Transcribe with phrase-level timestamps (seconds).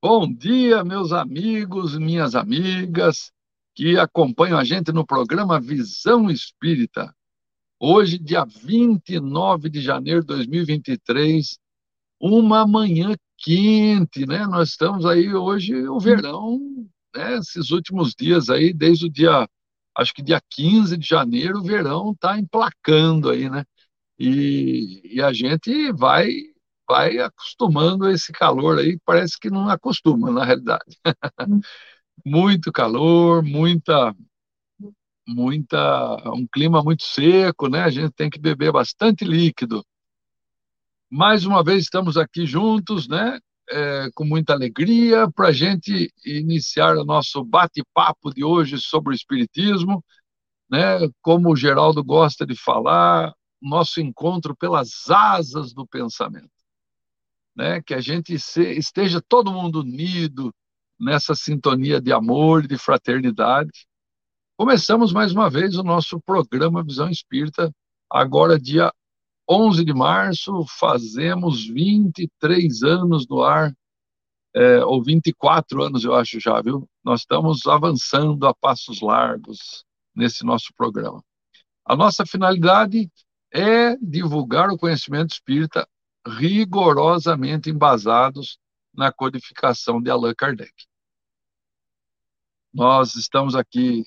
[0.00, 3.32] Bom dia, meus amigos, minhas amigas
[3.74, 7.12] que acompanham a gente no programa Visão Espírita.
[7.80, 11.58] Hoje, dia 29 de janeiro de 2023,
[12.20, 14.46] uma manhã quente, né?
[14.46, 16.60] Nós estamos aí hoje, o verão,
[17.12, 17.36] né?
[17.38, 19.48] Esses últimos dias aí, desde o dia,
[19.96, 23.64] acho que dia 15 de janeiro, o verão está emplacando aí, né?
[24.16, 26.30] E, e a gente vai
[26.88, 30.98] vai acostumando a esse calor aí, parece que não acostuma, na realidade.
[32.24, 34.14] muito calor, muita
[35.26, 37.82] muita um clima muito seco, né?
[37.82, 39.84] A gente tem que beber bastante líquido.
[41.10, 43.38] Mais uma vez estamos aqui juntos, né?
[43.70, 49.14] É, com muita alegria para a gente iniciar o nosso bate-papo de hoje sobre o
[49.14, 50.02] espiritismo,
[50.70, 50.98] né?
[51.22, 56.57] Como o Geraldo gosta de falar, nosso encontro pelas asas do pensamento
[57.58, 57.82] né?
[57.82, 60.54] que a gente esteja todo mundo unido
[60.98, 63.88] nessa sintonia de amor e de fraternidade.
[64.56, 67.72] Começamos mais uma vez o nosso programa Visão Espírita,
[68.08, 68.92] agora dia
[69.50, 73.74] 11 de março, fazemos 23 anos no ar,
[74.54, 76.88] é, ou 24 anos, eu acho já, viu?
[77.04, 79.84] Nós estamos avançando a passos largos
[80.14, 81.22] nesse nosso programa.
[81.84, 83.10] A nossa finalidade
[83.52, 85.88] é divulgar o conhecimento espírita
[86.26, 88.58] rigorosamente embasados
[88.94, 90.72] na codificação de Allan Kardec.
[92.72, 94.04] Nós estamos aqui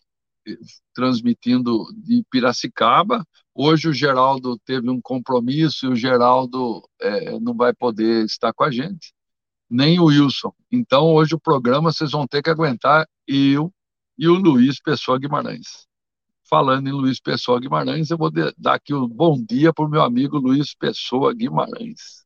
[0.48, 0.58] eh,
[0.94, 3.26] transmitindo de Piracicaba.
[3.53, 8.64] Hoje o Geraldo teve um compromisso e o Geraldo é, não vai poder estar com
[8.64, 9.14] a gente,
[9.70, 10.53] nem o Wilson.
[10.72, 13.73] Então hoje o programa vocês vão ter que aguentar eu
[14.18, 15.91] e o Luiz Pessoa Guimarães
[16.52, 20.02] falando em Luiz Pessoa Guimarães, eu vou dar aqui um bom dia para o meu
[20.02, 22.26] amigo Luiz Pessoa Guimarães.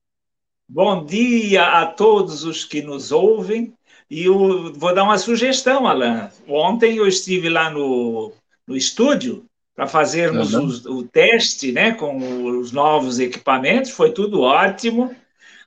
[0.68, 3.72] Bom dia a todos os que nos ouvem.
[4.10, 6.32] E eu vou dar uma sugestão, Alan.
[6.48, 8.34] Ontem eu estive lá no,
[8.66, 9.46] no estúdio
[9.76, 10.70] para fazermos uhum.
[10.86, 15.16] o, o, teste né, com os novos equipamentos, foi tudo ótimo.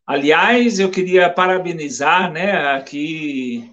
[0.04, 3.70] Aliás, eu queria parabenizar né, aqui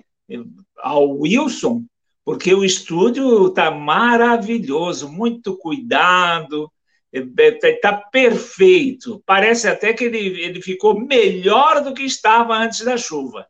[0.78, 1.85] ao Wilson,
[2.26, 6.72] porque o estúdio está maravilhoso, muito cuidado,
[7.14, 12.84] está é, tá É, Parece até que ele, ele ficou melhor do que estava antes
[12.84, 13.46] da chuva.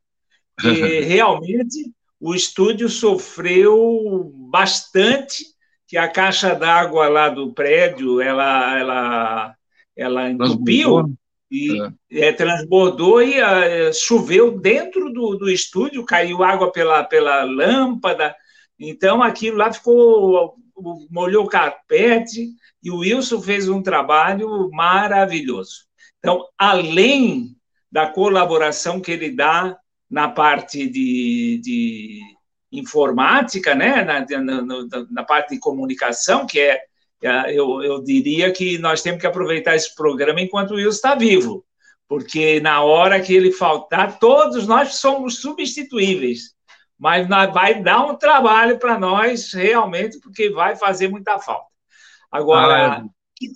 [0.61, 5.45] E realmente o estúdio sofreu bastante,
[5.87, 9.55] que a caixa d'água lá do prédio ela ela
[9.95, 11.15] ela entupiu
[11.49, 11.79] e
[12.11, 12.27] é.
[12.27, 18.35] É, transbordou e uh, choveu dentro do, do estúdio, caiu água pela, pela lâmpada,
[18.79, 20.55] então, aquilo lá ficou,
[21.09, 22.49] molhou o carpete,
[22.83, 25.85] e o Wilson fez um trabalho maravilhoso.
[26.19, 27.55] Então, além
[27.91, 29.77] da colaboração que ele dá
[30.09, 32.19] na parte de, de
[32.71, 34.61] informática, né, na, na,
[35.09, 36.81] na, parte de comunicação, que é,
[37.23, 41.15] é, eu, eu diria que nós temos que aproveitar esse programa enquanto o Wilson está
[41.15, 41.65] vivo,
[42.07, 46.54] porque na hora que ele faltar, todos nós somos substituíveis
[46.97, 51.67] mas vai dar um trabalho para nós realmente, porque vai fazer muita falta.
[52.31, 53.07] Agora, ah, é.
[53.35, 53.51] que,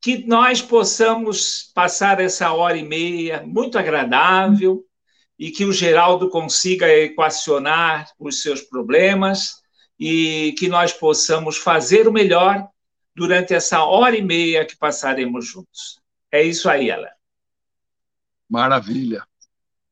[0.00, 4.84] que, nós possamos passar essa hora e meia muito agradável
[5.38, 9.62] e que o Geraldo consiga equacionar os seus problemas
[9.98, 12.68] e que nós possamos fazer o melhor
[13.14, 16.00] durante essa hora e meia que passaremos juntos.
[16.30, 17.10] É isso aí, Ela.
[18.48, 19.26] Maravilha.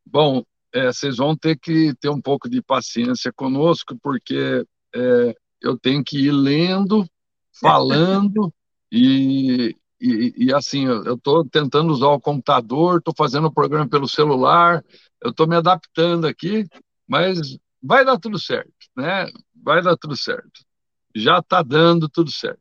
[0.05, 5.79] Bom, é, vocês vão ter que ter um pouco de paciência conosco, porque é, eu
[5.79, 7.09] tenho que ir lendo,
[7.61, 8.53] falando,
[8.91, 14.09] e, e, e, assim, eu estou tentando usar o computador, estou fazendo o programa pelo
[14.09, 14.85] celular,
[15.23, 16.67] eu estou me adaptando aqui,
[17.07, 19.27] mas vai dar tudo certo, né?
[19.55, 20.65] Vai dar tudo certo.
[21.15, 22.61] Já está dando tudo certo.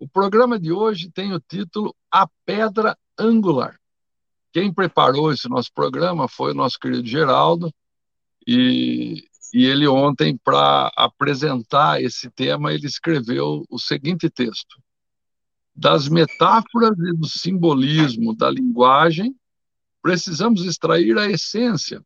[0.00, 3.78] O programa de hoje tem o título A Pedra Angular.
[4.54, 7.74] Quem preparou esse nosso programa foi o nosso querido Geraldo,
[8.46, 14.80] e, e ele ontem, para apresentar esse tema, ele escreveu o seguinte texto:
[15.74, 19.34] Das metáforas e do simbolismo da linguagem,
[20.00, 22.00] precisamos extrair a essência,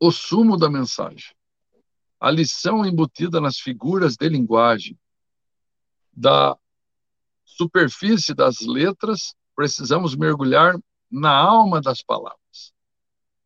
[0.00, 1.34] o sumo da mensagem,
[2.18, 4.98] a lição embutida nas figuras de linguagem,
[6.10, 6.56] da
[7.44, 10.74] superfície das letras, precisamos mergulhar
[11.12, 12.72] na alma das palavras,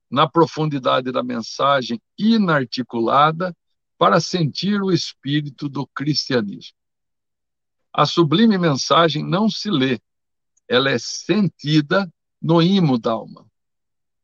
[0.08, 3.54] na profundidade da mensagem inarticulada
[3.98, 6.76] para sentir o espírito do cristianismo.
[7.92, 10.00] A sublime mensagem não se lê,
[10.68, 13.44] ela é sentida no imo da alma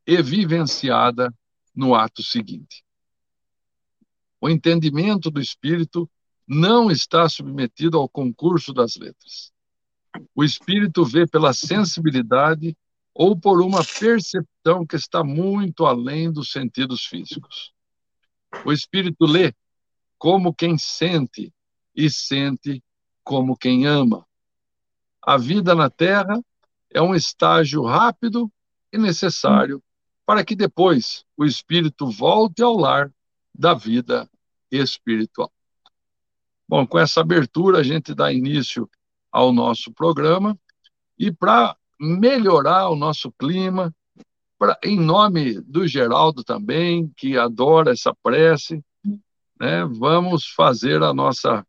[0.06, 1.34] e vivenciada
[1.74, 2.84] no ato seguinte.
[4.40, 6.08] O entendimento do espírito
[6.46, 9.52] não está submetido ao concurso das letras.
[10.34, 12.76] O espírito vê pela sensibilidade
[13.14, 17.72] ou por uma percepção que está muito além dos sentidos físicos.
[18.64, 19.54] O espírito lê
[20.18, 21.52] como quem sente
[21.94, 22.82] e sente
[23.22, 24.26] como quem ama.
[25.20, 26.42] A vida na Terra
[26.90, 28.50] é um estágio rápido
[28.92, 29.82] e necessário
[30.24, 33.12] para que depois o espírito volte ao lar
[33.54, 34.28] da vida
[34.70, 35.52] espiritual.
[36.68, 38.88] Bom, com essa abertura a gente dá início
[39.30, 40.58] ao nosso programa
[41.18, 43.94] e para melhorar o nosso clima,
[44.58, 48.84] pra, em nome do Geraldo também, que adora essa prece,
[49.58, 51.64] né, vamos fazer a nossa,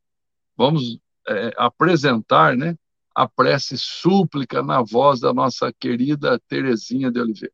[0.57, 0.97] vamos
[1.27, 2.75] é, apresentar né,
[3.15, 7.53] a prece súplica na voz da nossa querida Terezinha de Oliveira.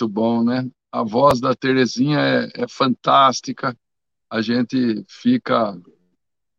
[0.00, 0.70] Muito bom, né?
[0.92, 3.76] A voz da Terezinha é, é fantástica,
[4.30, 5.76] a gente fica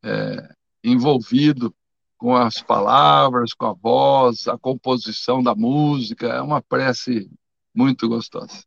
[0.03, 0.53] é,
[0.83, 1.73] envolvido
[2.17, 7.31] com as palavras, com a voz, a composição da música, é uma prece
[7.73, 8.61] muito gostosa.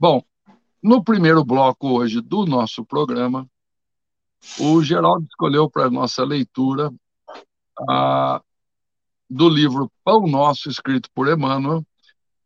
[0.00, 0.24] Bom,
[0.82, 3.48] no primeiro bloco hoje do nosso programa,
[4.58, 6.92] o Geraldo escolheu para nossa leitura
[7.88, 8.42] a,
[9.30, 11.86] do livro Pão Nosso, escrito por Emmanuel,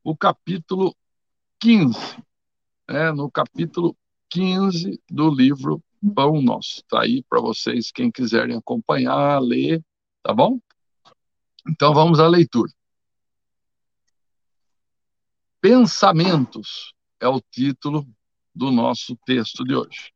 [0.04, 0.94] o capítulo
[1.66, 2.22] 15,
[2.86, 3.96] é, no capítulo
[4.30, 5.82] 15 do livro
[6.14, 6.76] Pão Nosso.
[6.76, 9.84] Está aí para vocês, quem quiserem acompanhar, ler,
[10.22, 10.60] tá bom?
[11.68, 12.70] Então vamos à leitura.
[15.60, 18.06] Pensamentos é o título
[18.54, 20.12] do nosso texto de hoje.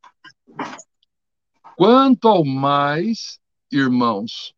[1.76, 3.40] Quanto ao mais,
[3.72, 4.54] irmãos,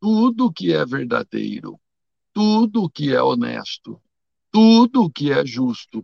[0.00, 1.78] tudo que é verdadeiro,
[2.32, 4.00] tudo que é honesto,
[4.50, 6.02] tudo que é justo,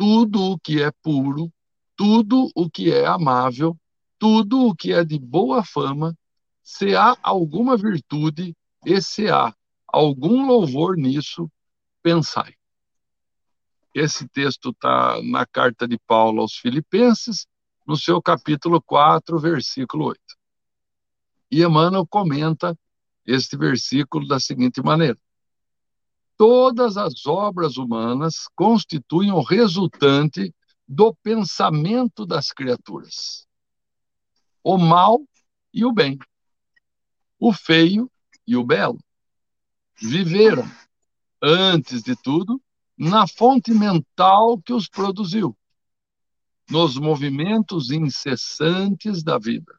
[0.00, 1.52] tudo o que é puro,
[1.94, 3.78] tudo o que é amável,
[4.18, 6.16] tudo o que é de boa fama,
[6.62, 9.54] se há alguma virtude e se há
[9.86, 11.52] algum louvor nisso,
[12.02, 12.54] pensai.
[13.94, 17.46] Esse texto está na carta de Paulo aos Filipenses,
[17.86, 20.18] no seu capítulo 4, versículo 8.
[21.50, 22.74] E Emmanuel comenta
[23.26, 25.18] este versículo da seguinte maneira:
[26.40, 30.54] todas as obras humanas constituem o resultante
[30.88, 33.46] do pensamento das criaturas.
[34.64, 35.20] O mal
[35.70, 36.18] e o bem,
[37.38, 38.10] o feio
[38.46, 38.98] e o belo.
[40.00, 40.64] Viveram,
[41.42, 42.58] antes de tudo,
[42.96, 45.54] na fonte mental que os produziu,
[46.70, 49.78] nos movimentos incessantes da vida.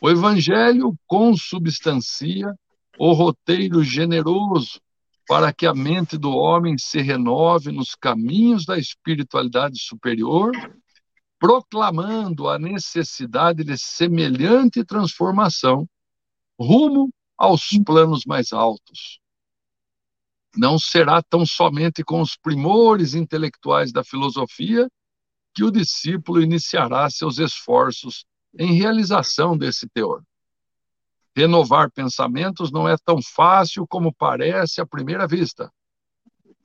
[0.00, 2.54] O Evangelho consubstancia
[2.96, 4.80] o roteiro generoso
[5.26, 10.52] para que a mente do homem se renove nos caminhos da espiritualidade superior,
[11.38, 15.88] proclamando a necessidade de semelhante transformação
[16.58, 19.20] rumo aos planos mais altos.
[20.56, 24.88] Não será tão somente com os primores intelectuais da filosofia
[25.52, 28.24] que o discípulo iniciará seus esforços
[28.56, 30.22] em realização desse teor.
[31.36, 35.72] Renovar pensamentos não é tão fácil como parece à primeira vista.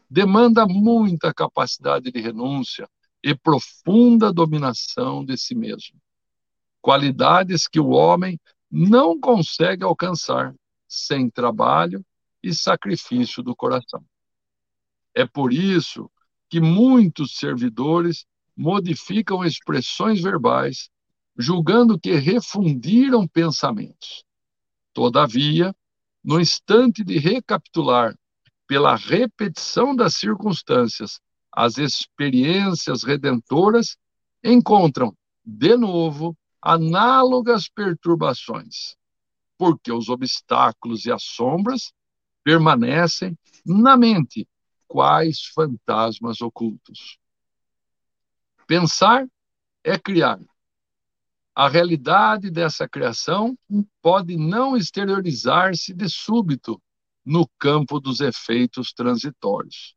[0.09, 2.87] Demanda muita capacidade de renúncia
[3.23, 5.99] e profunda dominação de si mesmo.
[6.81, 8.39] Qualidades que o homem
[8.71, 10.53] não consegue alcançar
[10.87, 12.05] sem trabalho
[12.41, 14.03] e sacrifício do coração.
[15.13, 16.09] É por isso
[16.49, 20.89] que muitos servidores modificam expressões verbais,
[21.37, 24.23] julgando que refundiram pensamentos.
[24.99, 25.73] Todavia,
[26.21, 28.13] no instante de recapitular,
[28.67, 33.95] pela repetição das circunstâncias, as experiências redentoras,
[34.43, 35.15] encontram,
[35.45, 38.97] de novo, análogas perturbações,
[39.57, 41.93] porque os obstáculos e as sombras
[42.43, 44.45] permanecem na mente,
[44.85, 47.17] quais fantasmas ocultos.
[48.67, 49.25] Pensar
[49.81, 50.41] é criar,
[51.55, 53.57] a realidade dessa criação
[54.01, 56.81] pode não exteriorizar-se de súbito
[57.25, 59.95] no campo dos efeitos transitórios,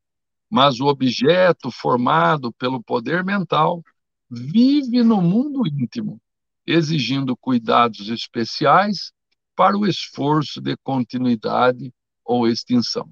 [0.51, 3.83] mas o objeto formado pelo poder mental
[4.29, 6.21] vive no mundo íntimo,
[6.67, 9.13] exigindo cuidados especiais
[9.55, 11.93] para o esforço de continuidade
[12.25, 13.09] ou extinção.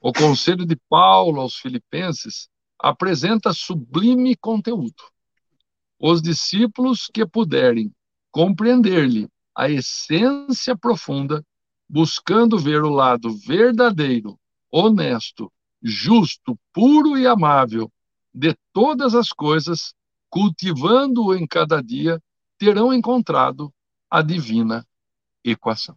[0.00, 5.11] O conselho de Paulo aos Filipenses apresenta sublime conteúdo
[6.04, 7.94] os discípulos que puderem
[8.32, 11.46] compreender-lhe a essência profunda,
[11.88, 14.36] buscando ver o lado verdadeiro,
[14.68, 17.88] honesto, justo, puro e amável
[18.34, 19.94] de todas as coisas,
[20.28, 22.20] cultivando-o em cada dia,
[22.58, 23.72] terão encontrado
[24.10, 24.84] a divina
[25.44, 25.96] equação.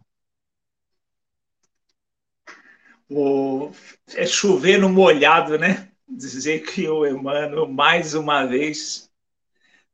[3.10, 3.72] O,
[4.14, 5.90] é chover no molhado, né?
[6.08, 9.05] Dizer que o Emmanuel, mais uma vez,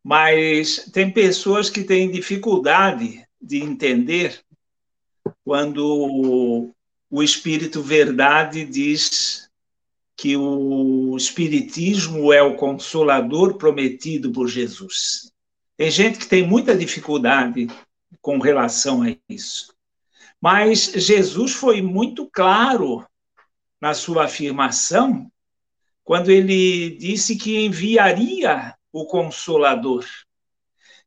[0.02, 4.42] mas tem pessoas que têm dificuldade de entender
[5.44, 6.72] quando
[7.10, 9.48] o Espírito Verdade diz
[10.16, 15.32] que o Espiritismo é o consolador prometido por Jesus.
[15.76, 17.68] Tem gente que tem muita dificuldade
[18.20, 19.74] com relação a isso.
[20.40, 23.06] Mas Jesus foi muito claro
[23.80, 25.30] na sua afirmação
[26.04, 30.04] quando ele disse que enviaria o Consolador,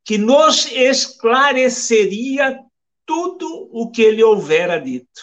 [0.04, 2.60] que nos esclareceria
[3.06, 5.22] tudo o que ele houvera dito.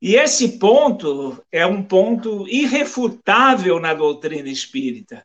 [0.00, 5.24] E esse ponto é um ponto irrefutável na doutrina espírita.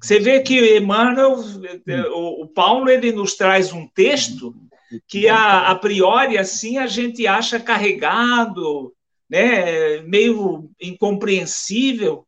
[0.00, 1.36] Você vê que Emmanuel,
[2.12, 4.54] o, Paulo, ele nos traz um texto
[5.06, 8.94] que a, a priori assim a gente acha carregado,
[9.28, 12.26] né, meio incompreensível,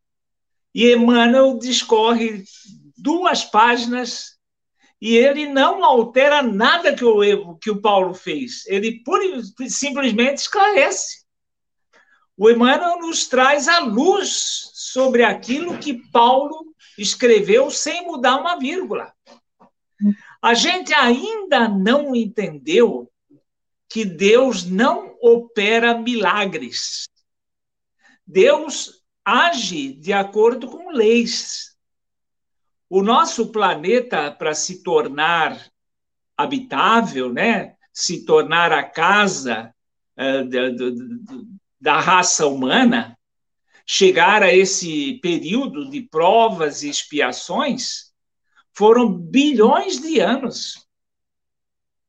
[0.76, 2.44] e Emmanuel discorre
[2.98, 4.36] duas páginas
[5.00, 8.66] e ele não altera nada que o, que o Paulo fez.
[8.66, 9.24] Ele pura,
[9.70, 11.24] simplesmente esclarece.
[12.36, 19.14] O Emmanuel nos traz a luz sobre aquilo que Paulo escreveu sem mudar uma vírgula.
[20.42, 23.10] A gente ainda não entendeu
[23.88, 27.08] que Deus não opera milagres.
[28.26, 28.95] Deus
[29.26, 31.76] age de acordo com leis.
[32.88, 35.68] O nosso planeta, para se tornar
[36.36, 39.74] habitável, né, se tornar a casa
[40.16, 40.60] uh, da,
[41.80, 43.18] da raça humana,
[43.84, 48.12] chegar a esse período de provas e expiações,
[48.72, 50.86] foram bilhões de anos.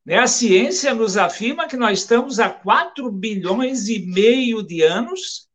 [0.06, 5.47] Né, a ciência nos afirma que nós estamos há 4 bilhões e meio de anos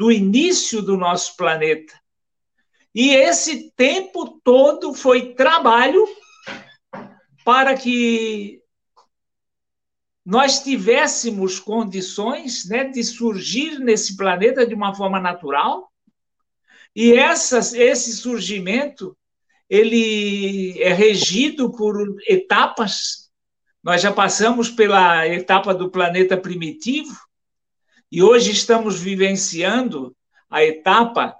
[0.00, 1.92] do início do nosso planeta.
[2.94, 6.02] E esse tempo todo foi trabalho
[7.44, 8.62] para que
[10.24, 15.92] nós tivéssemos condições né, de surgir nesse planeta de uma forma natural.
[16.96, 19.14] E essas, esse surgimento
[19.68, 23.30] ele é regido por etapas.
[23.84, 27.14] Nós já passamos pela etapa do planeta primitivo,
[28.10, 30.16] e hoje estamos vivenciando
[30.48, 31.36] a etapa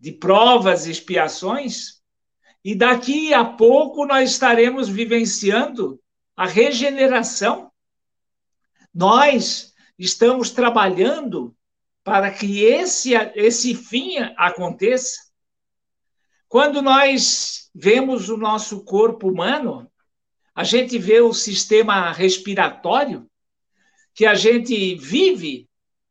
[0.00, 2.00] de provas e expiações,
[2.64, 6.00] e daqui a pouco nós estaremos vivenciando
[6.34, 7.70] a regeneração.
[8.92, 11.54] Nós estamos trabalhando
[12.02, 15.16] para que esse, esse fim aconteça.
[16.48, 19.90] Quando nós vemos o nosso corpo humano,
[20.54, 23.28] a gente vê o sistema respiratório,
[24.14, 25.68] que a gente vive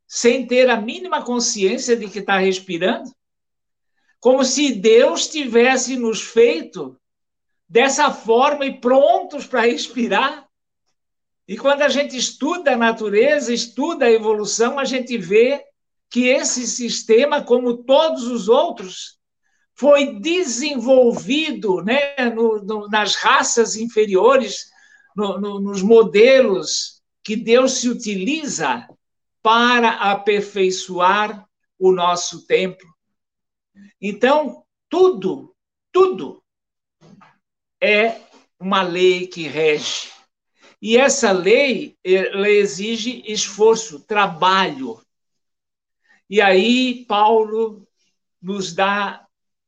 [0.08, 3.12] sem ter a mínima consciência de que está respirando,
[4.20, 6.98] como se Deus tivesse nos feito
[7.68, 10.48] dessa forma e prontos para respirar.
[11.48, 15.64] E quando a gente estuda a natureza, estuda a evolução, a gente vê
[16.10, 19.20] que esse sistema, como todos os outros,
[19.76, 24.72] foi desenvolvido né, no, no, nas raças inferiores,
[25.16, 28.88] no, nos modelos que Deus se utiliza
[29.46, 31.48] para aperfeiçoar
[31.78, 32.92] o nosso templo.
[34.02, 35.56] Então, tudo,
[35.92, 36.44] tudo
[37.80, 38.22] é
[38.60, 40.10] uma lei que rege.
[40.82, 45.00] E essa lei ela exige esforço, trabalho.
[46.28, 47.88] E aí Paulo
[48.42, 49.28] nos dá,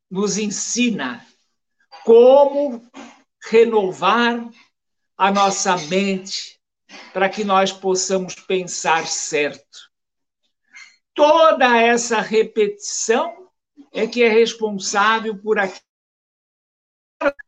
[0.10, 1.24] nos ensina
[2.04, 2.82] como
[3.44, 4.50] renovar
[5.16, 6.57] a nossa mente
[7.14, 9.92] para que nós possamos pensar certo.
[11.14, 13.50] Toda essa repetição
[13.92, 15.82] é que é responsável por aquilo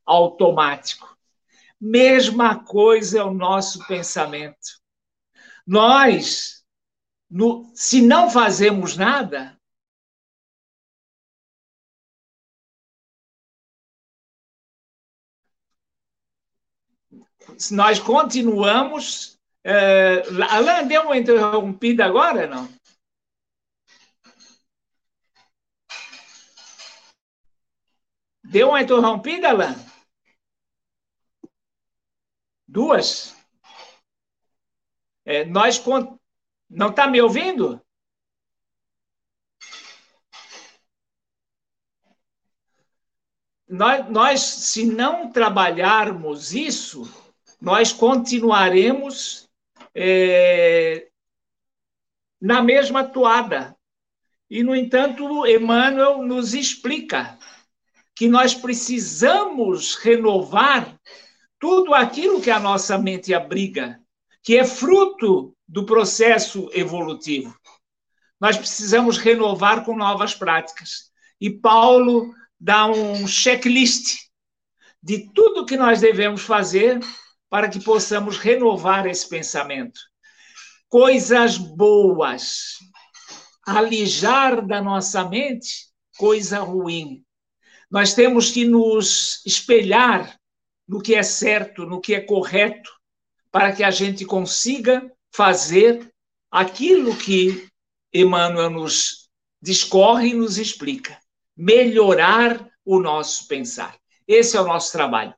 [0.05, 1.17] automático.
[1.79, 4.79] Mesma coisa é o nosso pensamento.
[5.65, 6.63] Nós,
[7.29, 9.58] no, se não fazemos nada,
[17.71, 19.37] nós continuamos.
[19.65, 22.67] Uh, Alain deu uma interrompida agora, não?
[28.43, 29.75] Deu uma interrompida, Alain?
[32.67, 33.35] Duas?
[35.25, 35.83] É, nós
[36.69, 37.79] não está me ouvindo?
[43.67, 47.03] Nós, nós, se não trabalharmos isso,
[47.61, 49.47] nós continuaremos
[49.93, 51.07] é,
[52.41, 53.75] na mesma toada.
[54.49, 57.37] E, no entanto, Emmanuel nos explica
[58.15, 60.99] que nós precisamos renovar
[61.59, 63.99] tudo aquilo que a nossa mente abriga,
[64.41, 67.55] que é fruto do processo evolutivo.
[68.39, 71.11] Nós precisamos renovar com novas práticas.
[71.39, 74.29] E Paulo dá um checklist
[75.01, 76.99] de tudo que nós devemos fazer
[77.49, 79.99] para que possamos renovar esse pensamento.
[80.87, 82.75] Coisas boas,
[83.65, 87.23] alijar da nossa mente coisa ruim.
[87.89, 90.37] Nós temos que nos espelhar
[90.87, 92.91] no que é certo, no que é correto,
[93.51, 96.11] para que a gente consiga fazer
[96.51, 97.67] aquilo que
[98.13, 99.29] Emmanuel nos
[99.61, 101.17] discorre e nos explica.
[101.55, 103.97] Melhorar o nosso pensar.
[104.27, 105.33] Esse é o nosso trabalho.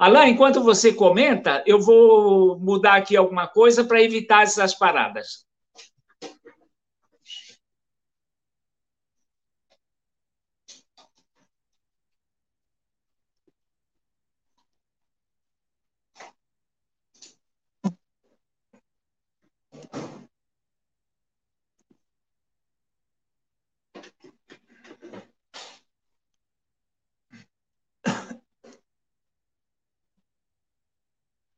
[0.00, 5.44] Alain, enquanto você comenta, eu vou mudar aqui alguma coisa para evitar essas paradas.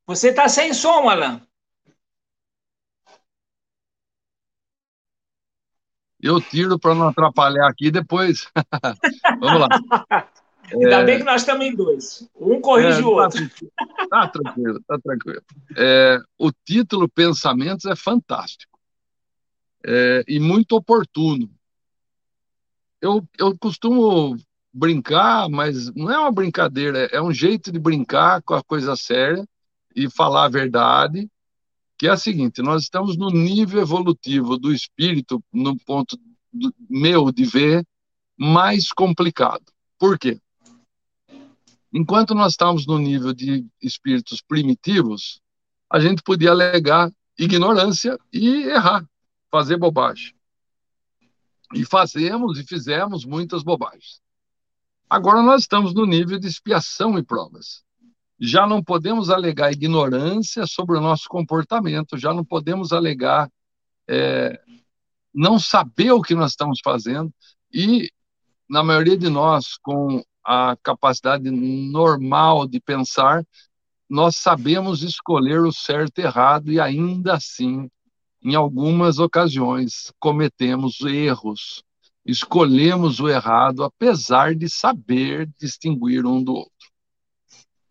[0.07, 1.41] Você está sem som, Alan.
[6.21, 8.49] Eu tiro para não atrapalhar aqui depois.
[9.41, 9.69] Vamos lá.
[10.73, 11.05] Ainda é...
[11.05, 12.29] bem que nós estamos em dois.
[12.35, 13.51] Um corrige é, o tá outro.
[13.51, 15.43] Tá, tá tranquilo, tá tranquilo.
[15.77, 18.79] É, o título Pensamentos é fantástico
[19.85, 21.51] é, e muito oportuno.
[23.01, 24.37] Eu, eu costumo
[24.73, 29.45] brincar, mas não é uma brincadeira, é um jeito de brincar com a coisa séria
[29.95, 31.31] e falar a verdade,
[31.99, 36.19] que é a seguinte: nós estamos no nível evolutivo do espírito, no ponto
[36.53, 37.87] do, meu de ver,
[38.37, 39.65] mais complicado.
[39.99, 40.41] Por quê?
[41.93, 45.41] Enquanto nós estamos no nível de espíritos primitivos,
[45.91, 49.07] a gente podia alegar ignorância e errar,
[49.51, 50.35] fazer bobagem.
[51.75, 54.21] E fazemos e fizemos muitas bobagens.
[55.09, 57.85] Agora nós estamos no nível de expiação e provas
[58.45, 63.49] já não podemos alegar ignorância sobre o nosso comportamento, já não podemos alegar
[64.09, 64.61] é,
[65.33, 67.33] não saber o que nós estamos fazendo
[67.73, 68.11] e,
[68.69, 73.47] na maioria de nós, com a capacidade normal de pensar,
[74.11, 77.89] nós sabemos escolher o certo e errado e ainda assim
[78.45, 81.85] em algumas ocasiões, cometemos erros,
[82.27, 86.72] escolhemos o errado, apesar de saber distinguir um do outro.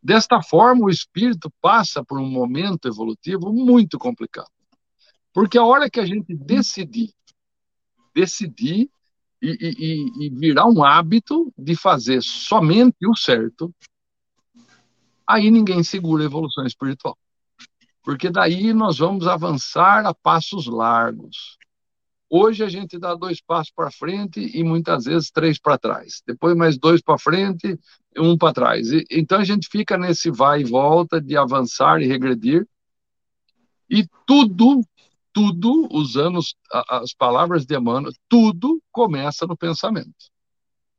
[0.04, 4.50] Desta forma, o espírito passa por um momento evolutivo muito complicado.
[5.34, 7.14] Porque a hora que a gente decidir,
[8.14, 8.90] decidir
[9.42, 13.74] e, e, e virar um hábito de fazer somente o certo,
[15.26, 17.18] aí ninguém segura a evolução espiritual.
[18.04, 21.58] Porque daí nós vamos avançar a passos largos.
[22.34, 26.24] Hoje a gente dá dois passos para frente e muitas vezes três para trás.
[26.26, 27.78] Depois mais dois para frente
[28.18, 28.90] um para trás.
[28.90, 32.66] E, então a gente fica nesse vai e volta de avançar e regredir.
[33.90, 34.82] E tudo
[35.34, 36.40] tudo, usando
[36.90, 40.32] as palavras de Emmanuel, tudo começa no pensamento.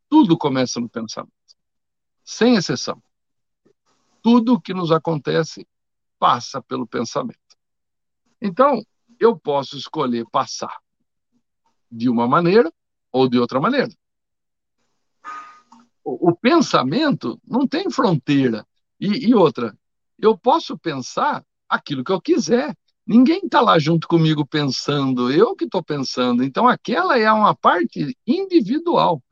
[0.09, 1.33] Tudo começa no pensamento.
[2.25, 3.03] Sem exceção.
[4.23, 5.67] Tudo que nos acontece
[6.19, 7.39] passa pelo pensamento.
[8.41, 8.83] Então,
[9.19, 10.79] eu posso escolher passar
[11.93, 12.73] de uma maneira
[13.13, 13.91] ou de outra maneira.
[16.03, 18.67] O, o pensamento não tem fronteira.
[18.99, 19.77] E, e outra,
[20.19, 22.75] eu posso pensar aquilo que eu quiser.
[23.07, 26.43] Ninguém está lá junto comigo pensando, eu que estou pensando.
[26.43, 29.23] Então, aquela é uma parte individual.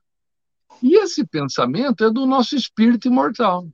[0.83, 3.69] E esse pensamento é do nosso espírito imortal,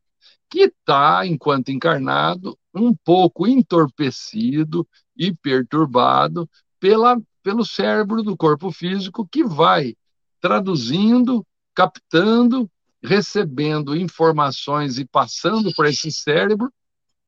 [0.51, 9.25] que está, enquanto encarnado, um pouco entorpecido e perturbado pela, pelo cérebro do corpo físico,
[9.25, 9.95] que vai
[10.41, 12.69] traduzindo, captando,
[13.01, 16.73] recebendo informações e passando para esse cérebro,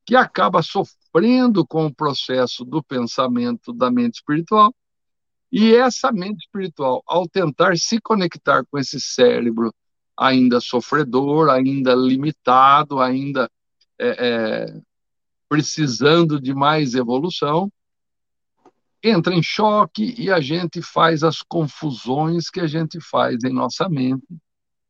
[0.05, 4.75] que acaba sofrendo com o processo do pensamento da mente espiritual.
[5.49, 9.73] E essa mente espiritual, ao tentar se conectar com esse cérebro
[10.17, 13.49] ainda sofredor, ainda limitado, ainda
[13.97, 14.81] é, é,
[15.47, 17.71] precisando de mais evolução,
[19.03, 23.87] entra em choque e a gente faz as confusões que a gente faz em nossa
[23.87, 24.27] mente.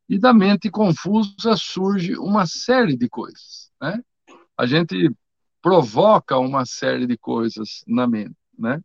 [0.07, 3.71] E da mente confusa surge uma série de coisas.
[3.79, 4.01] Né?
[4.57, 5.11] A gente
[5.61, 8.81] provoca uma série de coisas na mente, né?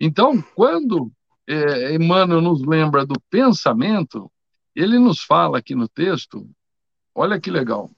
[0.00, 1.12] Então, quando
[1.46, 4.30] é, Emmanuel nos lembra do pensamento,
[4.74, 6.48] ele nos fala aqui no texto,
[7.14, 7.90] olha que legal.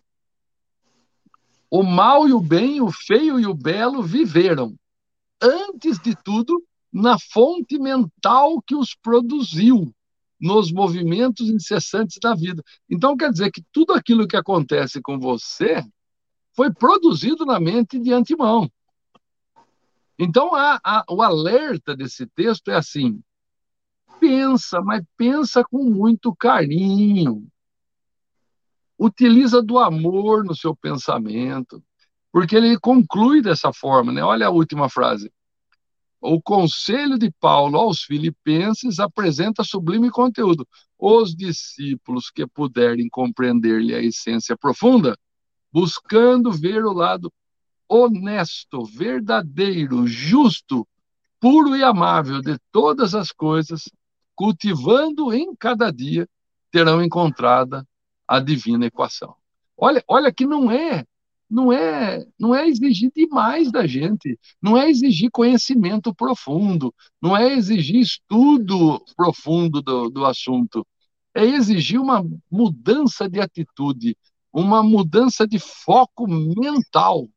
[1.71, 4.75] O mal e o bem, o feio e o belo viveram,
[5.41, 9.95] antes de tudo, na fonte mental que os produziu,
[10.41, 12.63] nos movimentos incessantes da vida.
[12.89, 15.85] Então, quer dizer que tudo aquilo que acontece com você
[16.55, 18.71] foi produzido na mente de antemão.
[20.19, 23.23] Então, a, a, o alerta desse texto é assim:
[24.19, 27.47] pensa, mas pensa com muito carinho.
[28.99, 31.83] Utiliza do amor no seu pensamento,
[32.33, 34.23] porque ele conclui dessa forma, né?
[34.23, 35.33] Olha a última frase.
[36.21, 40.69] O conselho de Paulo aos filipenses apresenta sublime conteúdo.
[40.99, 45.17] Os discípulos que puderem compreender-lhe a essência profunda
[45.73, 47.33] buscando ver o lado
[47.89, 50.87] honesto, verdadeiro, justo,
[51.41, 53.91] puro e amável de todas as coisas,
[54.35, 56.29] cultivando em cada dia,
[56.71, 57.87] terão encontrada
[58.29, 59.35] a divina equação.
[59.77, 61.05] Olha, olha que não é,
[61.51, 67.53] não é, não é exigir demais da gente, não é exigir conhecimento profundo, não é
[67.53, 70.87] exigir estudo profundo do, do assunto,
[71.35, 74.17] é exigir uma mudança de atitude,
[74.53, 77.29] uma mudança de foco mental,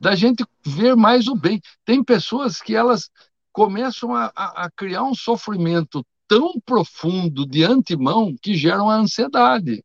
[0.00, 1.60] da gente ver mais o bem.
[1.84, 3.10] Tem pessoas que elas
[3.52, 9.84] começam a, a, a criar um sofrimento tão profundo de antemão que geram a ansiedade.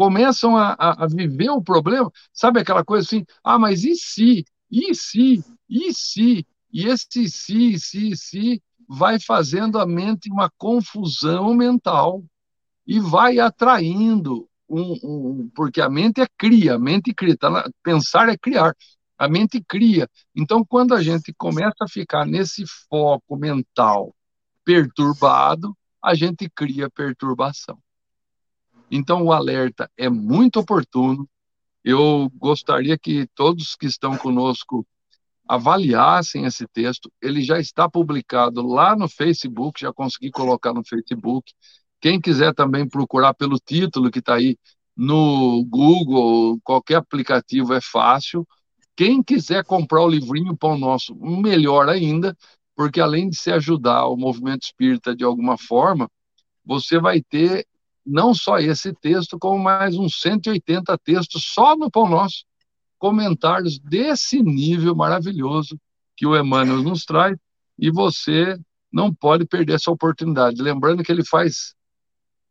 [0.00, 4.46] Começam a, a, a, viver o problema, sabe aquela coisa assim, ah, mas e se?
[4.70, 5.44] E se?
[5.68, 6.46] E se?
[6.72, 12.24] E esse se, se, se vai fazendo a mente uma confusão mental
[12.86, 18.30] e vai atraindo um, um, porque a mente é cria, a mente cria, tá pensar
[18.30, 18.74] é criar,
[19.18, 20.08] a mente cria.
[20.34, 24.16] Então, quando a gente começa a ficar nesse foco mental
[24.64, 27.78] perturbado, a gente cria perturbação.
[28.90, 31.28] Então, o alerta é muito oportuno.
[31.84, 34.86] Eu gostaria que todos que estão conosco
[35.48, 37.10] avaliassem esse texto.
[37.20, 41.52] Ele já está publicado lá no Facebook, já consegui colocar no Facebook.
[42.00, 44.56] Quem quiser também procurar pelo título que está aí
[44.96, 48.46] no Google, qualquer aplicativo é fácil.
[48.94, 52.36] Quem quiser comprar o livrinho Pão Nosso, melhor ainda,
[52.76, 56.08] porque além de se ajudar o movimento espírita de alguma forma,
[56.64, 57.66] você vai ter
[58.04, 62.44] não só esse texto, como mais uns 180 textos só no Pão Nosso,
[62.98, 65.78] comentários desse nível maravilhoso
[66.16, 67.36] que o Emmanuel nos traz,
[67.78, 68.58] e você
[68.92, 70.60] não pode perder essa oportunidade.
[70.60, 71.74] Lembrando que ele faz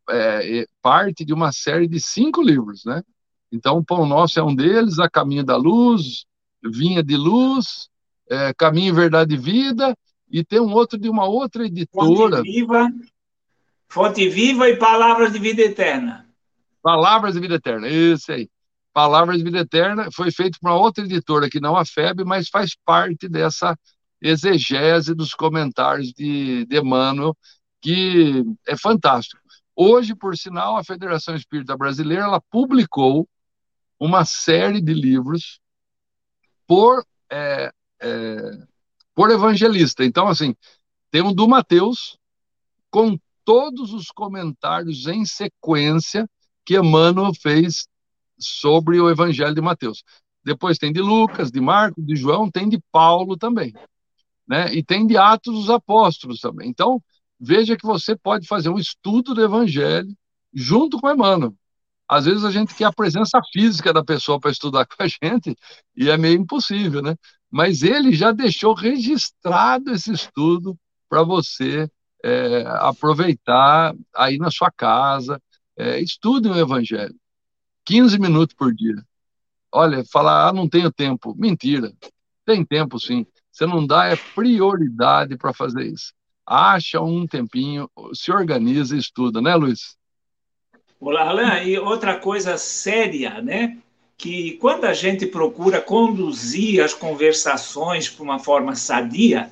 [0.09, 3.03] é, é, parte de uma série de cinco livros, né?
[3.51, 6.25] Então, o Pão Nosso é um deles, A Caminho da Luz,
[6.63, 7.89] Vinha de Luz,
[8.29, 9.95] é, Caminho, Verdade e Vida,
[10.31, 12.37] e tem um outro de uma outra editora.
[12.37, 12.87] Fonte Viva,
[13.91, 16.29] Fonte Viva e Palavras de Vida Eterna.
[16.81, 18.47] Palavras de Vida Eterna, isso aí.
[18.93, 22.49] Palavras de Vida Eterna foi feito por uma outra editora que não a FEB, mas
[22.49, 23.75] faz parte dessa
[24.21, 27.35] exegese dos comentários de, de Emmanuel,
[27.81, 29.41] que é fantástico.
[29.75, 33.27] Hoje, por sinal, a Federação Espírita Brasileira ela publicou
[33.99, 35.59] uma série de livros
[36.67, 37.71] por, é,
[38.01, 38.51] é,
[39.15, 40.05] por evangelista.
[40.05, 40.55] Então, assim,
[41.09, 42.17] tem um do Mateus
[42.91, 43.17] com
[43.49, 46.29] todos os comentários em sequência
[46.63, 47.87] que Emmanuel fez
[48.37, 50.03] sobre o Evangelho de Mateus.
[50.43, 53.73] Depois tem de Lucas, de Marcos, de João, tem de Paulo também.
[54.47, 54.71] Né?
[54.75, 56.69] E tem de Atos dos Apóstolos também.
[56.69, 57.01] Então,
[57.39, 60.15] veja que você pode fazer um estudo do Evangelho
[60.53, 61.55] junto com Emmanuel.
[62.07, 65.57] Às vezes a gente quer a presença física da pessoa para estudar com a gente
[65.97, 67.15] e é meio impossível, né?
[67.49, 70.77] Mas ele já deixou registrado esse estudo
[71.09, 71.89] para você
[72.23, 75.41] é, aproveitar aí na sua casa,
[75.77, 77.15] é, o Evangelho.
[77.85, 78.95] 15 minutos por dia.
[79.71, 81.35] Olha, falar, ah, não tenho tempo.
[81.37, 81.91] Mentira.
[82.45, 83.25] Tem tempo sim.
[83.51, 86.13] Você não dá é prioridade para fazer isso.
[86.45, 89.95] Acha um tempinho, se organiza e estuda, né, Luiz?
[90.99, 91.67] Olá, Alain.
[91.67, 93.77] E outra coisa séria, né?
[94.17, 99.49] Que quando a gente procura conduzir as conversações por uma forma sadia,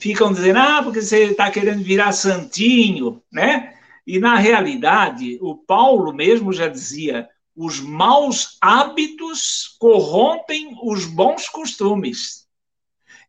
[0.00, 3.74] ficam dizendo, ah, porque você está querendo virar santinho, né?
[4.06, 12.46] E na realidade, o Paulo mesmo já dizia: os maus hábitos corrompem os bons costumes.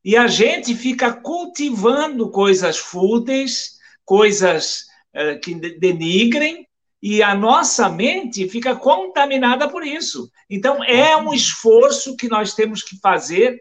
[0.04, 6.68] E a gente fica cultivando coisas fúteis, coisas uh, que denigrem,
[7.02, 10.32] e a nossa mente fica contaminada por isso.
[10.50, 13.60] Então, é um esforço que nós temos que fazer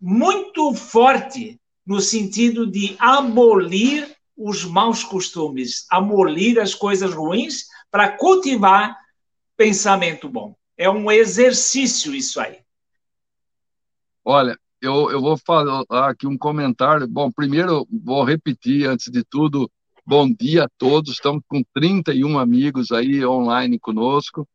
[0.00, 1.59] muito forte
[1.90, 8.96] no sentido de abolir os maus costumes, abolir as coisas ruins para cultivar
[9.56, 10.54] pensamento bom.
[10.78, 12.58] É um exercício isso aí.
[14.24, 17.08] Olha, eu, eu vou falar aqui um comentário.
[17.08, 19.68] Bom, primeiro vou repetir, antes de tudo,
[20.06, 21.14] bom dia a todos.
[21.14, 24.48] Estamos com 31 amigos aí online conosco.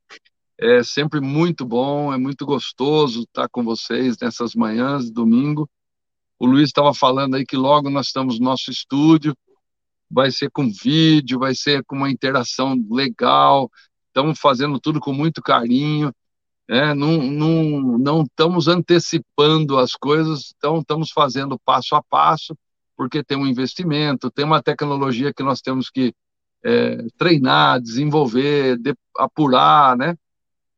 [0.57, 5.69] É sempre muito bom, é muito gostoso estar com vocês nessas manhãs de domingo.
[6.39, 9.35] O Luiz estava falando aí que logo nós estamos no nosso estúdio,
[10.09, 13.69] vai ser com vídeo, vai ser com uma interação legal.
[14.07, 16.13] Estamos fazendo tudo com muito carinho,
[16.69, 16.93] né?
[16.93, 22.57] não, não, não estamos antecipando as coisas, então estamos fazendo passo a passo,
[22.95, 26.13] porque tem um investimento, tem uma tecnologia que nós temos que
[26.63, 30.15] é, treinar, desenvolver, de, apurar, né?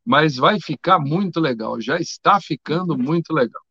[0.06, 3.62] Mas vai ficar muito legal, já está ficando muito legal.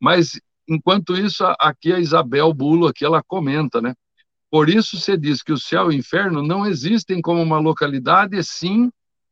[0.00, 0.40] Mas
[0.70, 3.92] Enquanto isso, aqui a Isabel Bulo, aqui ela comenta, né?
[4.48, 8.40] Por isso se diz que o céu e o inferno não existem como uma localidade,
[8.44, 8.88] sim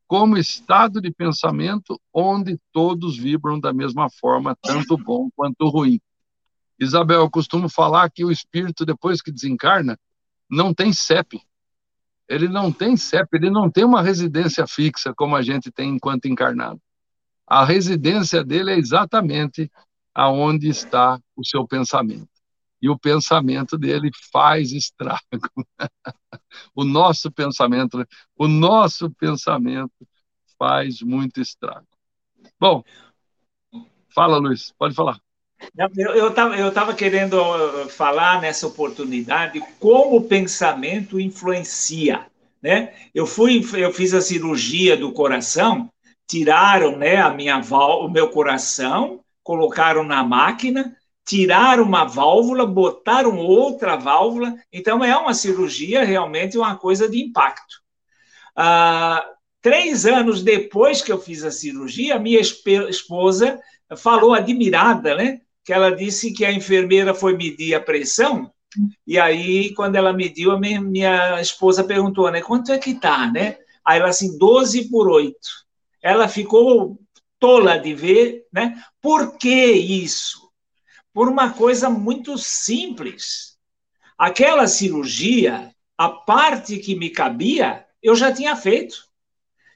[0.08, 6.00] como estado de pensamento onde todos vibram da mesma forma, tanto bom quanto ruim.
[6.76, 9.96] Isabel, eu costumo falar que o espírito, depois que desencarna,
[10.50, 11.40] não tem CEP.
[12.28, 16.26] Ele não tem CEP, ele não tem uma residência fixa como a gente tem enquanto
[16.26, 16.80] encarnado.
[17.46, 19.70] A residência dele é exatamente
[20.14, 22.28] aonde está o seu pensamento.
[22.82, 25.20] E o pensamento dele faz estrago.
[26.74, 28.04] o nosso pensamento,
[28.36, 30.06] o nosso pensamento
[30.58, 31.86] faz muito estrago.
[32.58, 32.82] Bom,
[34.08, 35.20] fala, Luiz, pode falar.
[35.96, 42.26] Eu estava eu tava querendo uh, falar nessa oportunidade como o pensamento influencia.
[42.62, 42.94] Né?
[43.14, 45.90] Eu fui, eu fiz a cirurgia do coração,
[46.28, 50.94] tiraram né, a minha o meu coração colocaram na máquina,
[51.28, 54.54] tiraram uma válvula, botaram outra válvula.
[54.72, 57.76] Então, é uma cirurgia realmente uma coisa de impacto.
[58.56, 59.24] Ah,
[59.60, 63.60] três anos depois que eu fiz a cirurgia, minha esposa
[63.96, 65.40] falou admirada, né?
[65.64, 68.50] Que ela disse que a enfermeira foi medir a pressão
[69.06, 72.42] e aí, quando ela mediu, a minha, minha esposa perguntou, né?
[72.42, 73.58] Quanto é que tá, né?
[73.84, 75.36] Aí ela assim, 12 por 8.
[76.02, 76.98] Ela ficou
[77.38, 78.80] tola de ver, né?
[79.00, 80.47] Por que isso?
[81.18, 83.58] Por uma coisa muito simples.
[84.16, 89.04] Aquela cirurgia, a parte que me cabia, eu já tinha feito.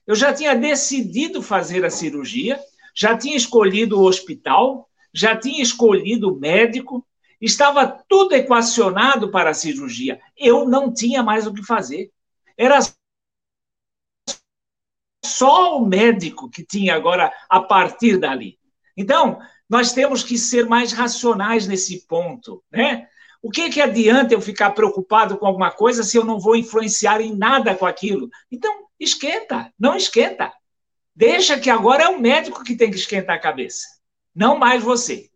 [0.06, 2.60] Eu já tinha decidido fazer a cirurgia,
[2.94, 7.04] já tinha escolhido o hospital, já tinha escolhido o médico.
[7.40, 10.20] Estava tudo equacionado para a cirurgia.
[10.38, 12.12] Eu não tinha mais o que fazer.
[12.56, 12.78] Era
[15.24, 18.60] só o médico que tinha agora a partir dali.
[18.96, 19.40] Então,
[19.72, 23.08] nós temos que ser mais racionais nesse ponto, né?
[23.40, 27.22] O que, que adianta eu ficar preocupado com alguma coisa se eu não vou influenciar
[27.22, 28.28] em nada com aquilo?
[28.50, 30.52] Então, esquenta, não esquenta.
[31.16, 33.88] Deixa que agora é o médico que tem que esquentar a cabeça,
[34.34, 35.30] não mais você.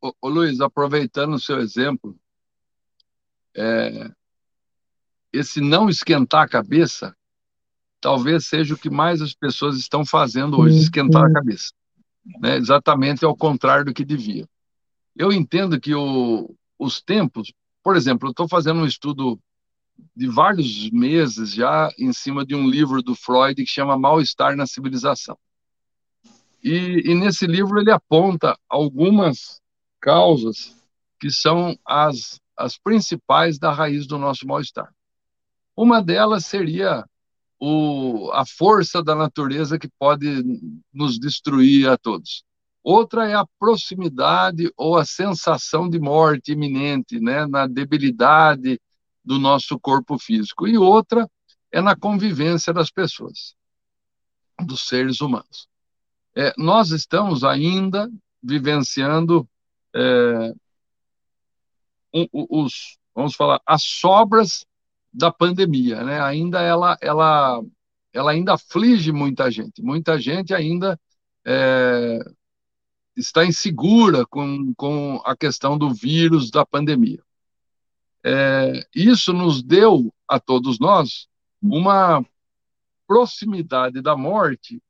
[0.00, 2.16] Ô, ô Luiz, aproveitando o seu exemplo,
[3.54, 4.10] é,
[5.30, 7.14] esse não esquentar a cabeça
[8.00, 11.72] talvez seja o que mais as pessoas estão fazendo hoje, esquentar a cabeça.
[12.40, 12.56] Né?
[12.56, 14.48] Exatamente ao contrário do que devia.
[15.14, 19.38] Eu entendo que o, os tempos, por exemplo, eu estou fazendo um estudo
[20.14, 24.66] de vários meses já em cima de um livro do Freud que chama Mal-Estar na
[24.66, 25.38] Civilização.
[26.62, 29.60] E, e, nesse livro ele aponta algumas
[30.00, 30.74] causas
[31.20, 34.92] que são as, as principais da raiz do nosso mal-estar.
[35.76, 37.04] Uma delas seria
[37.58, 40.44] o, a força da natureza que pode
[40.92, 42.44] nos destruir a todos.
[42.82, 48.80] Outra é a proximidade ou a sensação de morte iminente, né, na debilidade
[49.24, 50.68] do nosso corpo físico.
[50.68, 51.28] E outra
[51.72, 53.56] é na convivência das pessoas,
[54.64, 55.68] dos seres humanos.
[56.34, 58.08] É, nós estamos ainda
[58.42, 59.48] vivenciando
[59.94, 60.54] é,
[62.32, 64.64] os, vamos falar, as sobras
[65.16, 66.20] da pandemia, né?
[66.20, 67.62] Ainda ela, ela,
[68.12, 69.82] ela ainda aflige muita gente.
[69.82, 71.00] Muita gente ainda
[71.44, 72.18] é,
[73.16, 77.22] está insegura com, com a questão do vírus da pandemia.
[78.22, 81.26] É, isso nos deu a todos nós
[81.62, 82.22] uma
[83.06, 84.82] proximidade da morte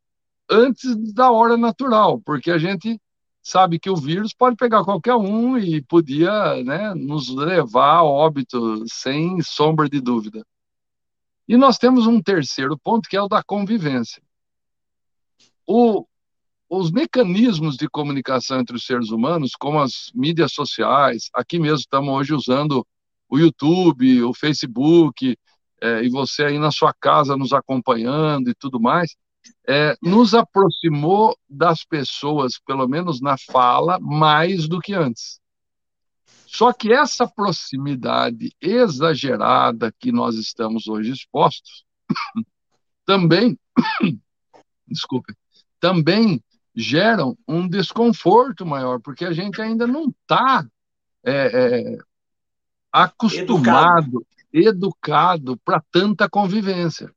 [0.50, 3.00] antes da hora natural, porque a gente
[3.46, 8.84] sabe que o vírus pode pegar qualquer um e podia né, nos levar a óbito
[8.88, 10.44] sem sombra de dúvida.
[11.46, 14.20] E nós temos um terceiro ponto, que é o da convivência.
[15.64, 16.04] O,
[16.68, 22.12] os mecanismos de comunicação entre os seres humanos, como as mídias sociais, aqui mesmo estamos
[22.12, 22.84] hoje usando
[23.28, 25.38] o YouTube, o Facebook,
[25.80, 29.14] é, e você aí na sua casa nos acompanhando e tudo mais,
[29.68, 35.40] é, nos aproximou das pessoas, pelo menos na fala, mais do que antes.
[36.46, 41.84] Só que essa proximidade exagerada que nós estamos hoje expostos,
[43.04, 43.58] também,
[44.86, 45.34] desculpe,
[45.80, 46.42] também
[46.74, 50.66] geram um desconforto maior, porque a gente ainda não está
[51.24, 51.98] é, é,
[52.92, 57.12] acostumado, educado para tanta convivência.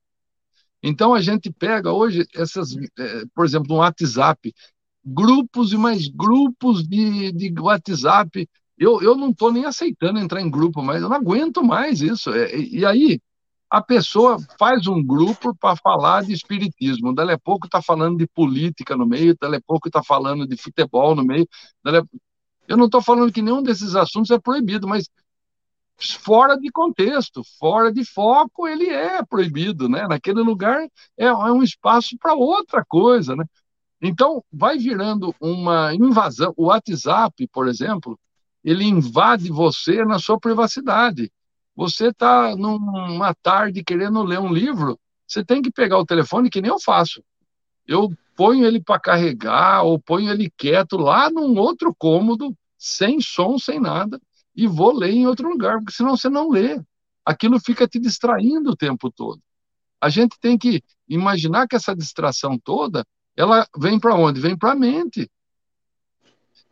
[0.82, 4.54] Então a gente pega hoje essas, é, por exemplo, no WhatsApp,
[5.04, 8.48] grupos e mais grupos de, de WhatsApp.
[8.78, 12.32] Eu, eu não estou nem aceitando entrar em grupo, mas eu não aguento mais isso.
[12.32, 13.20] É, e aí
[13.70, 17.14] a pessoa faz um grupo para falar de espiritismo.
[17.14, 20.58] Dali a pouco está falando de política no meio, dali a pouco está falando de
[20.58, 21.48] futebol no meio.
[21.86, 22.02] A...
[22.68, 25.08] Eu não estou falando que nenhum desses assuntos é proibido, mas
[26.00, 30.08] fora de contexto, fora de foco, ele é proibido, né?
[30.08, 30.82] Naquele lugar
[31.18, 33.46] é, é um espaço para outra coisa, né?
[34.02, 36.54] Então, vai virando uma invasão.
[36.56, 38.18] O WhatsApp, por exemplo,
[38.64, 41.32] ele invade você na sua privacidade.
[41.76, 46.62] Você está numa tarde querendo ler um livro, você tem que pegar o telefone, que
[46.62, 47.24] nem eu faço.
[47.86, 53.58] Eu ponho ele para carregar, ou ponho ele quieto lá num outro cômodo, sem som,
[53.58, 54.20] sem nada,
[54.60, 56.82] e vou ler em outro lugar, porque senão você não lê.
[57.26, 59.42] Aquilo fica te distraindo o tempo todo.
[60.02, 63.06] A gente tem que imaginar que essa distração toda,
[63.38, 64.42] ela vem para onde?
[64.42, 65.32] Vem para a mente.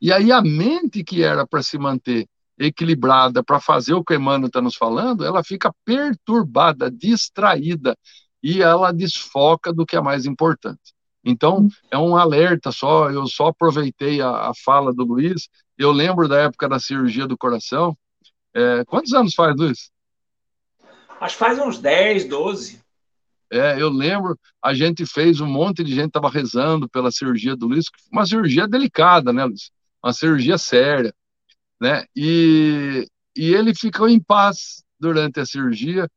[0.01, 2.27] E aí a mente que era para se manter
[2.59, 7.97] equilibrada, para fazer o que o Emmanuel está nos falando, ela fica perturbada, distraída,
[8.43, 10.93] e ela desfoca do que é mais importante.
[11.23, 11.69] Então, hum.
[11.89, 15.47] é um alerta só, eu só aproveitei a, a fala do Luiz
[15.77, 17.97] eu lembro da época da cirurgia do coração.
[18.53, 19.91] É, quantos anos faz, Luiz?
[21.19, 22.81] Acho que faz uns 10, 12.
[23.51, 27.67] É, eu lembro, a gente fez, um monte de gente estava rezando pela cirurgia do
[27.67, 29.71] Luiz, uma cirurgia delicada, né, Luiz?
[30.03, 31.13] Uma cirurgia séria,
[31.79, 32.05] né?
[32.15, 36.09] E, e ele ficou em paz durante a cirurgia,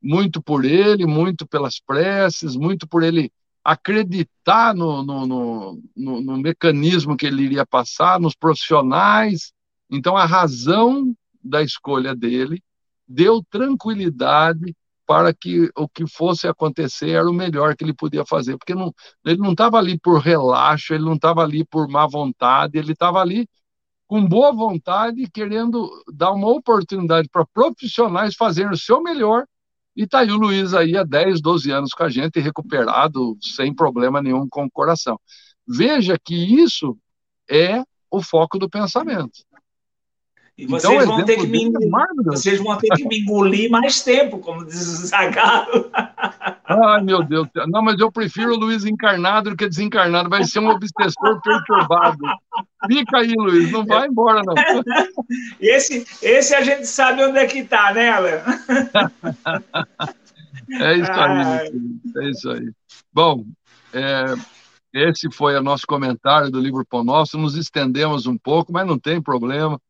[0.00, 3.30] muito por ele, muito pelas preces, muito por ele
[3.68, 9.52] acreditar no, no, no, no, no mecanismo que ele iria passar, nos profissionais.
[9.90, 11.14] Então, a razão
[11.44, 12.62] da escolha dele
[13.06, 14.74] deu tranquilidade
[15.06, 18.90] para que o que fosse acontecer era o melhor que ele podia fazer, porque não,
[19.22, 23.20] ele não estava ali por relaxo, ele não estava ali por má vontade, ele estava
[23.20, 23.46] ali
[24.06, 29.44] com boa vontade, querendo dar uma oportunidade para profissionais fazerem o seu melhor.
[29.98, 33.74] E está aí o Luiz aí há 10, 12 anos com a gente, recuperado, sem
[33.74, 35.18] problema nenhum com o coração.
[35.66, 36.96] Veja que isso
[37.50, 39.40] é o foco do pensamento.
[40.58, 43.70] E então, vocês, então, vão ter que me engolir, vocês vão ter que me engolir
[43.70, 45.88] mais tempo, como diz o Zagalo.
[46.64, 47.46] Ai, meu Deus.
[47.68, 50.28] Não, mas eu prefiro o Luiz encarnado do que desencarnado.
[50.28, 52.18] Vai ser um obsessor perturbado.
[52.88, 53.70] Fica aí, Luiz.
[53.70, 54.54] Não vai embora, não.
[55.60, 58.42] Esse, esse a gente sabe onde é que está, né, Alan?
[60.70, 61.72] É isso aí.
[62.14, 62.70] É isso aí.
[63.10, 63.46] Bom,
[63.90, 64.34] é,
[64.92, 67.38] esse foi o nosso comentário do livro Pão Nosso.
[67.38, 69.80] Nos estendemos um pouco, mas não tem problema.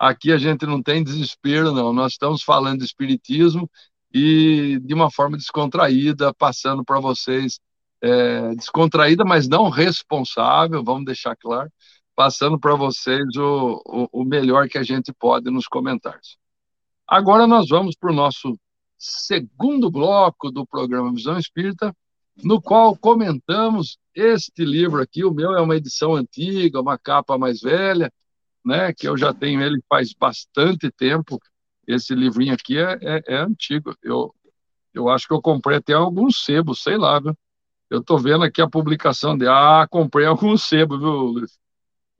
[0.00, 1.92] Aqui a gente não tem desespero, não.
[1.92, 3.70] Nós estamos falando de espiritismo
[4.10, 7.60] e de uma forma descontraída, passando para vocês,
[8.00, 11.70] é, descontraída, mas não responsável, vamos deixar claro,
[12.16, 16.38] passando para vocês o, o, o, melhor que a gente pode nos comentários.
[17.06, 18.58] Agora nós vamos para o nosso
[18.96, 21.94] segundo bloco do programa Visão Espírita,
[22.42, 25.26] no qual comentamos este livro aqui.
[25.26, 28.10] O meu é uma edição antiga, uma capa mais velha,
[28.64, 28.92] né?
[28.92, 31.40] Que eu já tenho ele faz bastante tempo.
[31.86, 33.94] Esse livrinho aqui é, é, é antigo.
[34.02, 34.34] Eu,
[34.94, 37.36] eu acho que eu comprei até alguns sebos, sei lá, viu?
[37.88, 41.58] Eu tô vendo aqui a publicação de ah, comprei alguns sebos, viu, Luiz?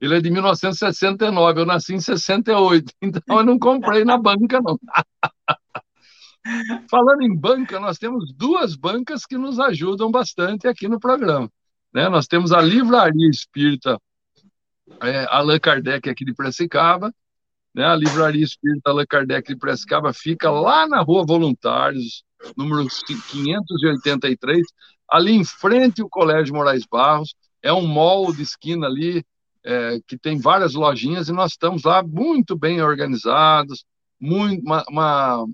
[0.01, 4.79] Ele é de 1969, eu nasci em 68, então eu não comprei na banca, não.
[6.89, 11.47] Falando em banca, nós temos duas bancas que nos ajudam bastante aqui no programa.
[11.93, 12.09] Né?
[12.09, 14.01] Nós temos a Livraria Espírita
[15.01, 17.13] é, Allan Kardec aqui de Piracicaba,
[17.73, 17.85] né?
[17.85, 22.23] A Livraria Espírita Allan Kardec de Piracicaba fica lá na Rua Voluntários,
[22.57, 22.87] número
[23.29, 24.65] 583,
[25.09, 27.33] ali em frente ao Colégio Moraes Barros.
[27.61, 29.23] É um mall de esquina ali,
[29.63, 33.85] é, que tem várias lojinhas, e nós estamos lá muito bem organizados,
[34.19, 35.45] muito, uma, uma,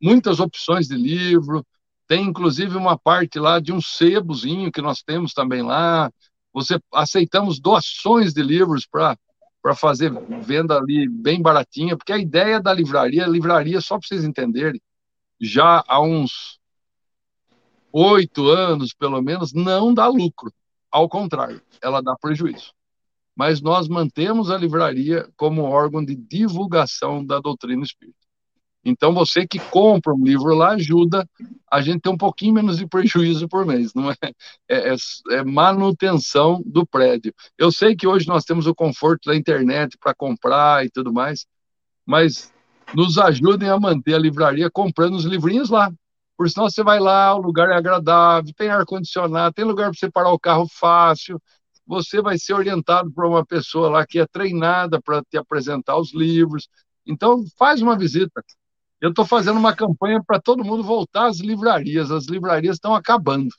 [0.00, 1.66] muitas opções de livro,
[2.06, 6.10] tem inclusive uma parte lá de um sebozinho que nós temos também lá,
[6.54, 9.18] você aceitamos doações de livros para
[9.60, 14.22] para fazer venda ali bem baratinha, porque a ideia da livraria, livraria, só para vocês
[14.22, 14.78] entenderem,
[15.40, 16.60] já há uns
[17.90, 20.52] oito anos, pelo menos, não dá lucro.
[20.90, 22.74] Ao contrário, ela dá prejuízo.
[23.34, 28.18] Mas nós mantemos a livraria como órgão de divulgação da doutrina espírita.
[28.84, 31.28] Então, você que compra um livro lá ajuda
[31.70, 34.14] a gente ter um pouquinho menos de prejuízo por mês, não é?
[34.68, 34.96] É, é,
[35.32, 37.34] é manutenção do prédio.
[37.58, 41.46] Eu sei que hoje nós temos o conforto da internet para comprar e tudo mais,
[42.06, 42.52] mas
[42.94, 45.92] nos ajudem a manter a livraria comprando os livrinhos lá.
[46.36, 50.10] Por senão você vai lá, o lugar é agradável, tem ar-condicionado, tem lugar para você
[50.10, 51.40] parar o carro fácil,
[51.86, 56.12] você vai ser orientado por uma pessoa lá que é treinada para te apresentar os
[56.14, 56.68] livros.
[57.06, 58.42] Então, faz uma visita
[59.04, 62.10] eu estou fazendo uma campanha para todo mundo voltar às livrarias.
[62.10, 63.54] As livrarias estão acabando.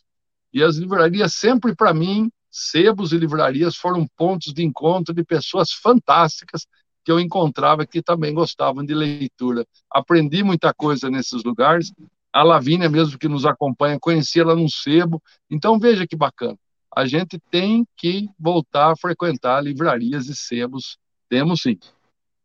[0.52, 5.72] E as livrarias, sempre para mim, sebos e livrarias foram pontos de encontro de pessoas
[5.72, 6.66] fantásticas
[7.04, 9.68] que eu encontrava que também gostavam de leitura.
[9.88, 11.94] Aprendi muita coisa nesses lugares.
[12.34, 15.22] A Lavínia, mesmo que nos acompanha, conheci ela num sebo.
[15.48, 16.58] Então, veja que bacana.
[16.96, 20.98] A gente tem que voltar a frequentar livrarias e sebos.
[21.30, 21.78] Temos sim.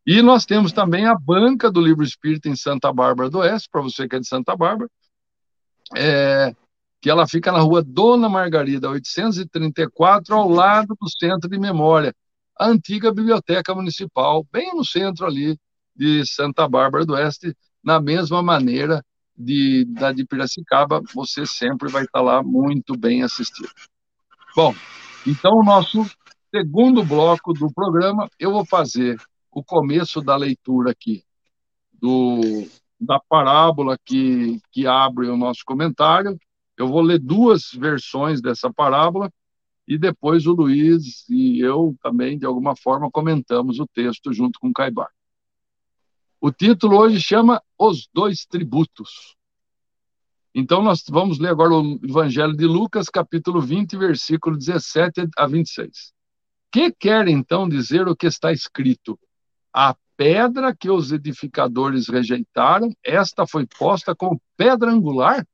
[0.06, 3.82] E nós temos também a banca do Livro Espírita em Santa Bárbara do Oeste, para
[3.82, 4.90] você que é de Santa Bárbara,
[5.96, 6.54] é,
[7.00, 12.14] que ela fica na rua Dona Margarida, 834, ao lado do Centro de Memória,
[12.58, 15.58] a antiga Biblioteca Municipal, bem no centro ali
[15.94, 19.04] de Santa Bárbara do Oeste, na mesma maneira
[19.36, 23.70] de, da de Piracicaba, você sempre vai estar lá muito bem assistido.
[24.54, 24.74] Bom,
[25.26, 26.04] então o nosso
[26.54, 29.18] segundo bloco do programa, eu vou fazer
[29.50, 31.24] o começo da leitura aqui,
[31.92, 32.68] do,
[33.00, 36.38] da parábola que, que abre o nosso comentário.
[36.76, 39.30] Eu vou ler duas versões dessa parábola
[39.86, 44.68] e depois o Luiz e eu também, de alguma forma, comentamos o texto junto com
[44.68, 45.10] o Caibar.
[46.40, 49.36] O título hoje chama Os Dois Tributos.
[50.54, 56.12] Então, nós vamos ler agora o Evangelho de Lucas, capítulo 20, versículo 17 a 26.
[56.72, 59.18] Que quer então dizer o que está escrito?
[59.72, 65.46] A pedra que os edificadores rejeitaram, esta foi posta como pedra angular.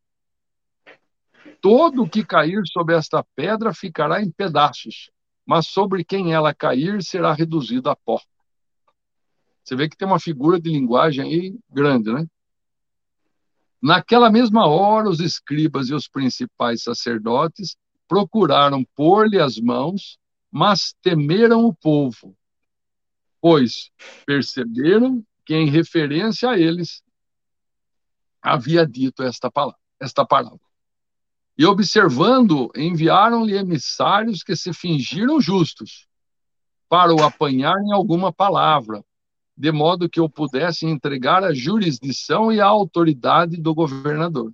[1.60, 5.10] Todo que cair sobre esta pedra ficará em pedaços,
[5.44, 8.20] mas sobre quem ela cair será reduzido a pó.
[9.62, 12.26] Você vê que tem uma figura de linguagem aí grande, né?
[13.82, 17.76] Naquela mesma hora, os escribas e os principais sacerdotes
[18.08, 20.18] procuraram pôr-lhe as mãos,
[20.50, 22.36] mas temeram o povo
[23.40, 23.90] pois
[24.24, 27.02] perceberam que em referência a eles
[28.42, 30.60] havia dito esta palavra, esta palavra.
[31.58, 36.06] E observando, enviaram-lhe emissários que se fingiram justos,
[36.88, 39.04] para o apanhar em alguma palavra,
[39.56, 44.52] de modo que eu pudesse entregar a jurisdição e a autoridade do governador.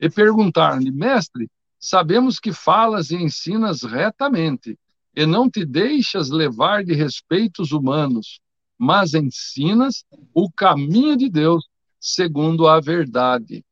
[0.00, 4.78] E perguntaram-lhe, mestre, sabemos que falas e ensinas retamente,
[5.16, 8.38] e não te deixas levar de respeitos humanos,
[8.78, 10.04] mas ensinas
[10.34, 11.66] o caminho de Deus
[11.98, 13.64] segundo a verdade.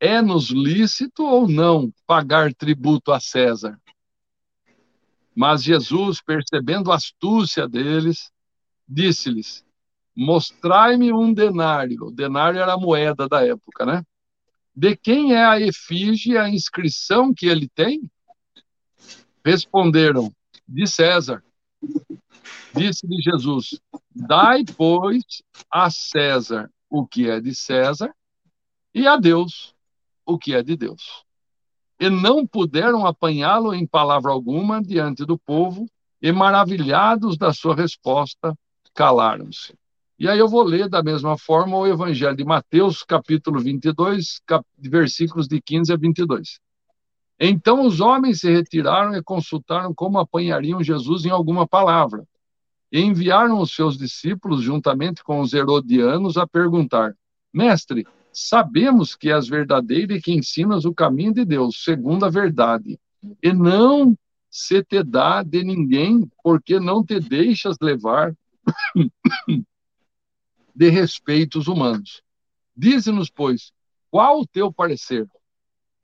[0.00, 3.80] É-nos lícito ou não pagar tributo a César?
[5.32, 8.30] Mas Jesus, percebendo a astúcia deles,
[8.88, 9.64] disse-lhes:
[10.16, 12.06] Mostrai-me um denário.
[12.06, 14.04] O denário era a moeda da época, né?
[14.74, 18.02] De quem é a efígie, a inscrição que ele tem?
[19.44, 20.32] Responderam:
[20.66, 21.42] De César.
[22.74, 23.80] Disse-lhe Jesus:
[24.14, 28.14] Dai, pois, a César o que é de César
[28.94, 29.74] e a Deus
[30.24, 31.24] o que é de Deus.
[32.00, 35.86] E não puderam apanhá-lo em palavra alguma diante do povo,
[36.20, 38.56] e maravilhados da sua resposta,
[38.94, 39.74] calaram-se.
[40.18, 44.64] E aí eu vou ler da mesma forma o Evangelho de Mateus, capítulo 22, cap...
[44.78, 46.60] versículos de 15 a 22.
[47.38, 52.24] Então os homens se retiraram e consultaram como apanhariam Jesus em alguma palavra
[52.92, 57.16] e enviaram os seus discípulos, juntamente com os herodianos, a perguntar:
[57.52, 62.98] Mestre, sabemos que és verdadeiro e que ensinas o caminho de Deus, segundo a verdade,
[63.42, 64.16] e não
[64.48, 68.32] se te dá de ninguém, porque não te deixas levar
[70.74, 72.22] de respeitos humanos.
[72.76, 73.72] Dize-nos, pois,
[74.08, 75.28] qual o teu parecer?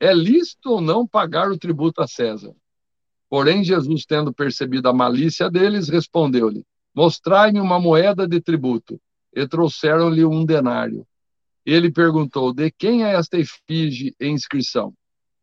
[0.01, 2.55] É lícito ou não pagar o tributo a César?
[3.29, 9.01] Porém, Jesus, tendo percebido a malícia deles, respondeu-lhe: Mostrai-me uma moeda de tributo.
[9.33, 11.07] E trouxeram-lhe um denário.
[11.65, 14.93] Ele perguntou: De quem é esta efígie e inscrição?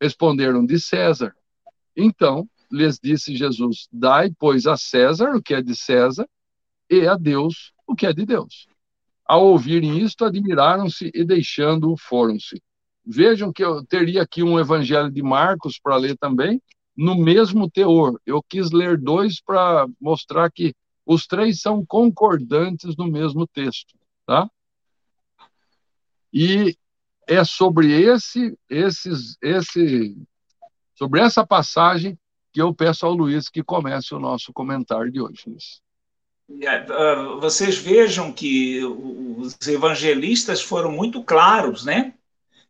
[0.01, 1.33] Responderam: De César.
[1.95, 6.27] Então lhes disse Jesus: Dai, pois, a César o que é de César,
[6.89, 8.67] e a Deus o que é de Deus.
[9.25, 12.61] Ao ouvirem isto, admiraram-se e, deixando-o, foram-se.
[13.09, 16.61] Vejam que eu teria aqui um evangelho de Marcos para ler também,
[16.95, 18.19] no mesmo teor.
[18.25, 20.73] Eu quis ler dois para mostrar que
[21.05, 23.95] os três são concordantes no mesmo texto,
[24.25, 24.49] tá?
[26.33, 26.75] E
[27.25, 30.17] é sobre esse, esses, esse,
[30.93, 32.19] sobre essa passagem
[32.51, 35.43] que eu peço ao Luiz que comece o nosso comentário de hoje.
[35.47, 35.81] Luiz.
[36.61, 42.13] É, ah, vocês vejam que os evangelistas foram muito claros, né?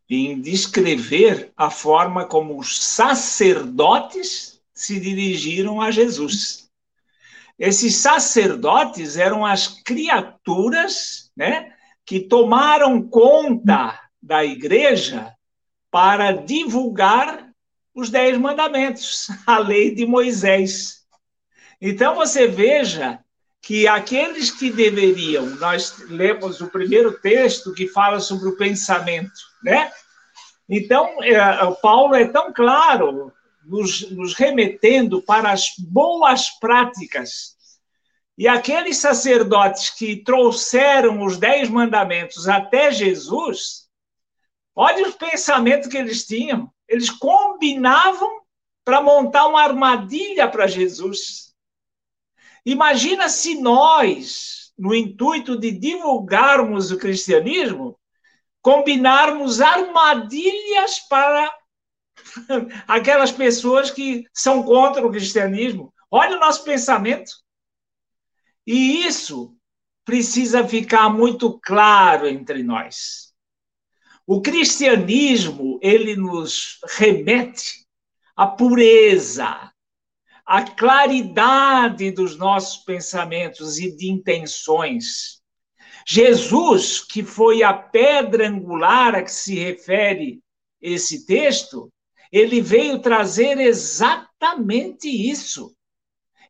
[0.08, 6.70] Em descrever a forma como os sacerdotes se dirigiram a Jesus.
[7.58, 11.72] Esses sacerdotes eram as criaturas né,
[12.06, 15.34] que tomaram conta da igreja
[15.90, 17.48] para divulgar
[17.94, 21.04] os Dez Mandamentos, a lei de Moisés.
[21.80, 23.18] Então você veja
[23.60, 29.90] que aqueles que deveriam, nós lemos o primeiro texto que fala sobre o pensamento, né?
[30.68, 31.38] Então, é,
[31.80, 33.32] Paulo é tão claro
[33.64, 37.56] nos, nos remetendo para as boas práticas.
[38.36, 43.88] E aqueles sacerdotes que trouxeram os dez mandamentos até Jesus,
[44.76, 46.70] olha os pensamentos que eles tinham.
[46.86, 48.40] Eles combinavam
[48.84, 51.52] para montar uma armadilha para Jesus.
[52.64, 57.97] Imagina se nós, no intuito de divulgarmos o cristianismo,
[58.68, 61.50] combinarmos armadilhas para
[62.86, 65.90] aquelas pessoas que são contra o cristianismo.
[66.10, 67.32] Olha o nosso pensamento.
[68.66, 69.56] E isso
[70.04, 73.32] precisa ficar muito claro entre nós.
[74.26, 77.86] O cristianismo, ele nos remete
[78.36, 79.72] à pureza,
[80.44, 85.37] à claridade dos nossos pensamentos e de intenções.
[86.10, 90.40] Jesus, que foi a pedra angular a que se refere
[90.80, 91.92] esse texto,
[92.32, 95.76] ele veio trazer exatamente isso.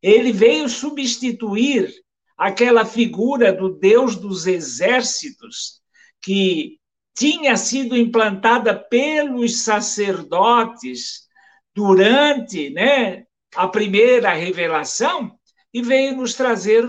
[0.00, 1.92] Ele veio substituir
[2.36, 5.80] aquela figura do Deus dos exércitos
[6.22, 6.78] que
[7.16, 11.26] tinha sido implantada pelos sacerdotes
[11.74, 13.24] durante né,
[13.56, 15.36] a primeira revelação
[15.74, 16.88] e veio nos trazer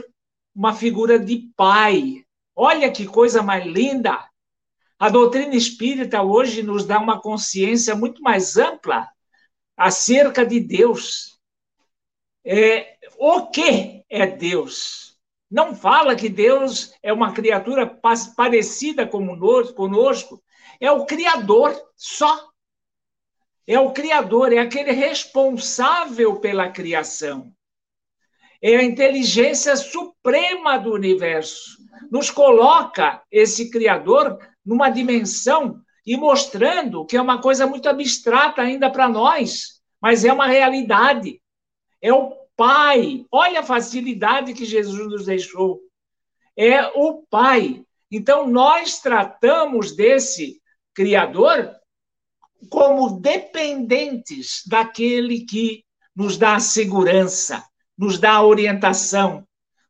[0.54, 2.24] uma figura de pai.
[2.62, 4.28] Olha que coisa mais linda!
[5.00, 9.08] A doutrina espírita hoje nos dá uma consciência muito mais ampla
[9.78, 11.40] acerca de Deus.
[12.44, 15.10] É, o que é Deus?
[15.50, 17.88] não fala que Deus é uma criatura
[18.36, 20.44] parecida conosco,
[20.80, 22.50] é o Criador só.
[23.66, 27.52] É o Criador, é aquele responsável pela criação.
[28.62, 31.78] É a inteligência suprema do universo.
[32.12, 38.90] Nos coloca esse Criador numa dimensão e mostrando que é uma coisa muito abstrata ainda
[38.90, 41.42] para nós, mas é uma realidade.
[42.02, 43.26] É o Pai.
[43.32, 45.80] Olha a facilidade que Jesus nos deixou.
[46.58, 47.84] É o Pai.
[48.12, 50.62] Então, nós tratamos desse
[50.94, 51.74] Criador
[52.70, 55.86] como dependentes daquele que
[56.16, 57.64] nos dá a segurança,
[58.00, 59.46] nos dá a orientação,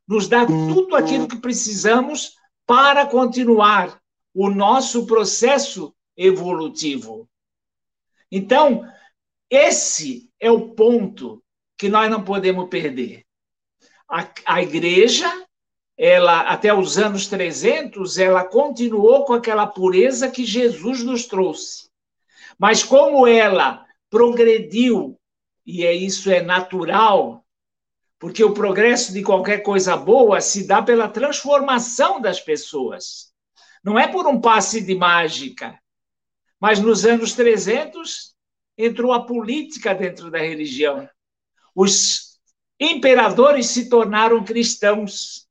[0.06, 2.34] nos dá tudo aquilo que precisamos
[2.66, 4.00] para continuar
[4.34, 7.28] o nosso processo evolutivo.
[8.28, 8.84] Então,
[9.48, 11.40] esse é o ponto
[11.78, 13.24] que nós não podemos perder.
[14.08, 15.30] A, a igreja,
[15.96, 21.88] ela até os anos 300, ela continuou com aquela pureza que Jesus nos trouxe.
[22.58, 25.16] Mas como ela progrediu,
[25.64, 27.44] e é isso é natural,
[28.20, 33.32] porque o progresso de qualquer coisa boa se dá pela transformação das pessoas.
[33.82, 35.76] Não é por um passe de mágica.
[36.60, 38.36] Mas nos anos 300
[38.78, 41.08] entrou a política dentro da religião
[41.74, 42.38] os
[42.78, 45.46] imperadores se tornaram cristãos.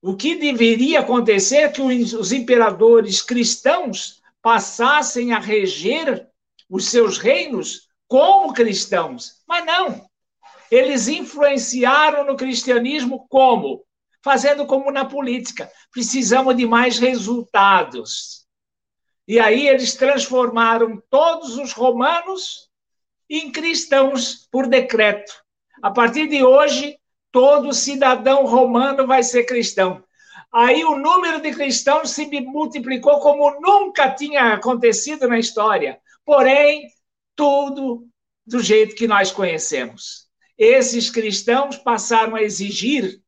[0.00, 6.28] O que deveria acontecer é que os imperadores cristãos passassem a reger
[6.68, 9.42] os seus reinos como cristãos.
[9.46, 10.04] Mas não.
[10.72, 13.84] Eles influenciaram no cristianismo como?
[14.24, 15.70] Fazendo como na política.
[15.92, 18.46] Precisamos de mais resultados.
[19.28, 22.70] E aí eles transformaram todos os romanos
[23.28, 25.30] em cristãos por decreto.
[25.82, 26.98] A partir de hoje,
[27.30, 30.02] todo cidadão romano vai ser cristão.
[30.50, 36.00] Aí o número de cristãos se multiplicou como nunca tinha acontecido na história.
[36.24, 36.88] Porém,
[37.36, 38.08] tudo
[38.46, 40.31] do jeito que nós conhecemos.
[40.56, 43.20] Esses cristãos passaram a exigir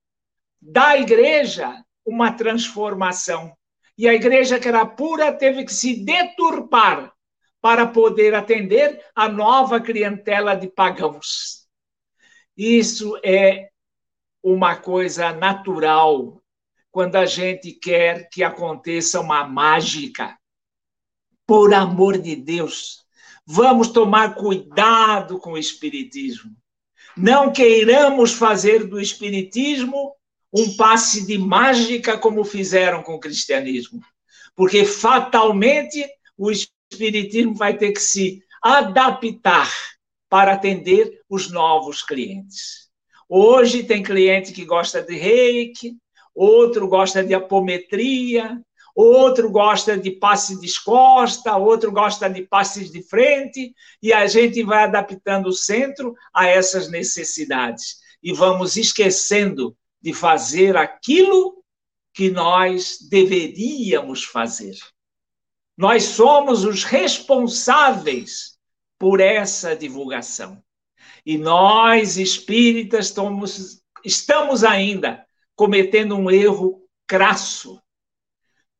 [0.61, 3.57] da igreja uma transformação.
[3.97, 7.13] E a igreja que era pura teve que se deturpar
[7.61, 11.67] para poder atender a nova clientela de pagãos.
[12.57, 13.71] Isso é
[14.43, 16.43] uma coisa natural
[16.91, 20.39] quando a gente quer que aconteça uma mágica.
[21.47, 23.05] Por amor de Deus,
[23.47, 26.55] vamos tomar cuidado com o Espiritismo.
[27.17, 30.15] Não queiramos fazer do Espiritismo
[30.53, 34.01] um passe de mágica como fizeram com o cristianismo,
[34.55, 36.05] porque fatalmente
[36.37, 39.73] o Espiritismo vai ter que se adaptar
[40.29, 42.89] para atender os novos clientes.
[43.29, 45.97] Hoje tem cliente que gosta de reiki,
[46.35, 48.61] outro gosta de apometria,
[48.95, 54.63] outro gosta de passe de costa, outro gosta de passes de frente, e a gente
[54.63, 57.97] vai adaptando o centro a essas necessidades.
[58.23, 61.63] E vamos esquecendo de fazer aquilo
[62.13, 64.77] que nós deveríamos fazer.
[65.77, 68.57] Nós somos os responsáveis
[68.99, 70.63] por essa divulgação.
[71.27, 75.27] E nós, espíritas, estamos, estamos ainda
[75.57, 77.81] cometendo um erro crasso.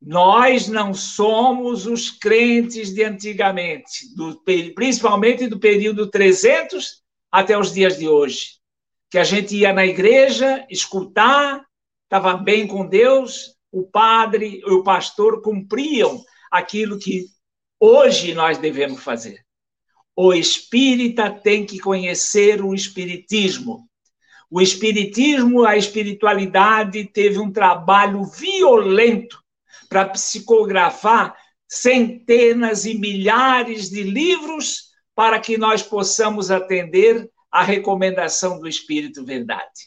[0.07, 4.39] Nós não somos os crentes de antigamente, do,
[4.75, 7.03] principalmente do período 300
[7.33, 8.59] até os dias de hoje,
[9.11, 11.65] que a gente ia na igreja escutar,
[12.03, 17.25] estava bem com Deus, o padre e o pastor cumpriam aquilo que
[17.81, 19.43] hoje nós devemos fazer.
[20.15, 23.89] O espírita tem que conhecer o espiritismo.
[24.51, 29.44] O espiritismo, a espiritualidade teve um trabalho violento
[29.95, 31.37] para psicografar
[31.69, 39.87] centenas e milhares de livros para que nós possamos atender à recomendação do Espírito Verdade.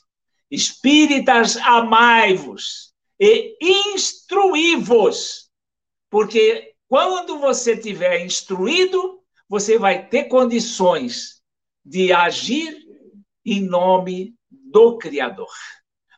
[0.49, 5.49] Espíritas, amai-vos e instruí-vos
[6.09, 11.41] porque quando você tiver instruído, você vai ter condições
[11.83, 12.77] de agir
[13.45, 15.51] em nome do Criador.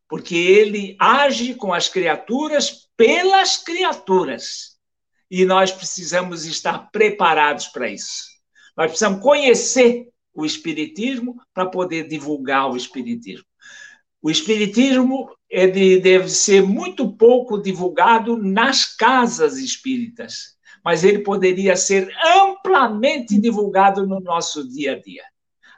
[0.08, 4.78] Porque ele age com as criaturas pelas criaturas.
[5.32, 8.26] E nós precisamos estar preparados para isso.
[8.76, 13.46] Nós precisamos conhecer o Espiritismo para poder divulgar o Espiritismo.
[14.22, 22.12] O Espiritismo de, deve ser muito pouco divulgado nas casas espíritas, mas ele poderia ser
[22.36, 25.24] amplamente divulgado no nosso dia a dia.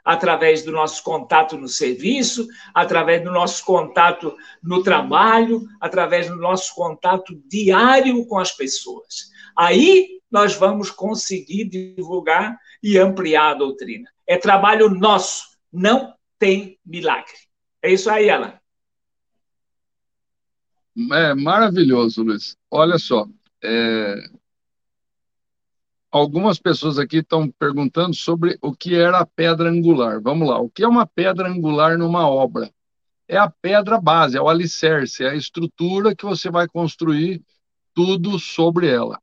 [0.04, 6.74] Através do nosso contato no serviço, através do nosso contato no trabalho, através do nosso
[6.74, 9.30] contato diário com as pessoas.
[9.56, 14.10] Aí nós vamos conseguir divulgar e ampliar a doutrina.
[14.26, 17.34] É trabalho nosso, não tem milagre.
[17.82, 18.54] É isso aí, Alan.
[21.12, 22.56] É maravilhoso, Luiz.
[22.70, 23.26] Olha só,
[23.62, 24.16] é...
[26.12, 30.20] algumas pessoas aqui estão perguntando sobre o que era a pedra angular.
[30.20, 32.70] Vamos lá, o que é uma pedra angular numa obra?
[33.26, 37.42] É a pedra base, é o alicerce, é a estrutura que você vai construir
[37.94, 39.18] tudo sobre ela.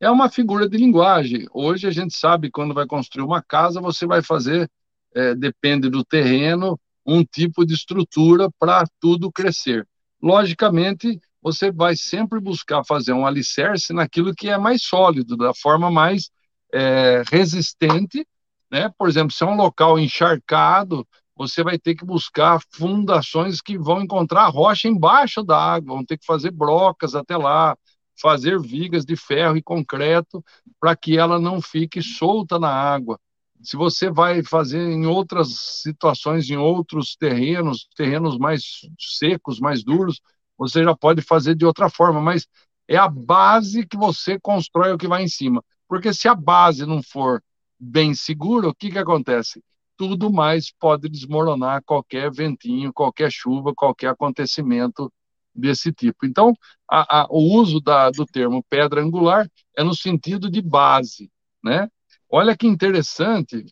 [0.00, 1.46] É uma figura de linguagem.
[1.52, 4.68] Hoje a gente sabe quando vai construir uma casa, você vai fazer,
[5.14, 9.86] é, depende do terreno, um tipo de estrutura para tudo crescer
[10.24, 15.90] logicamente, você vai sempre buscar fazer um alicerce naquilo que é mais sólido, da forma
[15.90, 16.30] mais
[16.72, 18.26] é, resistente,
[18.70, 18.90] né?
[18.98, 24.00] Por exemplo, se é um local encharcado, você vai ter que buscar fundações que vão
[24.00, 27.76] encontrar rocha embaixo da água, vão ter que fazer brocas até lá,
[28.18, 30.42] fazer vigas de ferro e concreto
[30.80, 33.20] para que ela não fique solta na água.
[33.62, 35.48] Se você vai fazer em outras
[35.82, 38.62] situações, em outros terrenos, terrenos mais
[38.98, 40.22] secos, mais duros,
[40.68, 42.46] você já pode fazer de outra forma, mas
[42.88, 45.62] é a base que você constrói o que vai em cima.
[45.88, 47.42] Porque se a base não for
[47.78, 49.62] bem segura, o que, que acontece?
[49.96, 55.12] Tudo mais pode desmoronar qualquer ventinho, qualquer chuva, qualquer acontecimento
[55.54, 56.26] desse tipo.
[56.26, 56.52] Então,
[56.90, 61.30] a, a, o uso da, do termo pedra angular é no sentido de base,
[61.62, 61.88] né?
[62.28, 63.64] Olha que interessante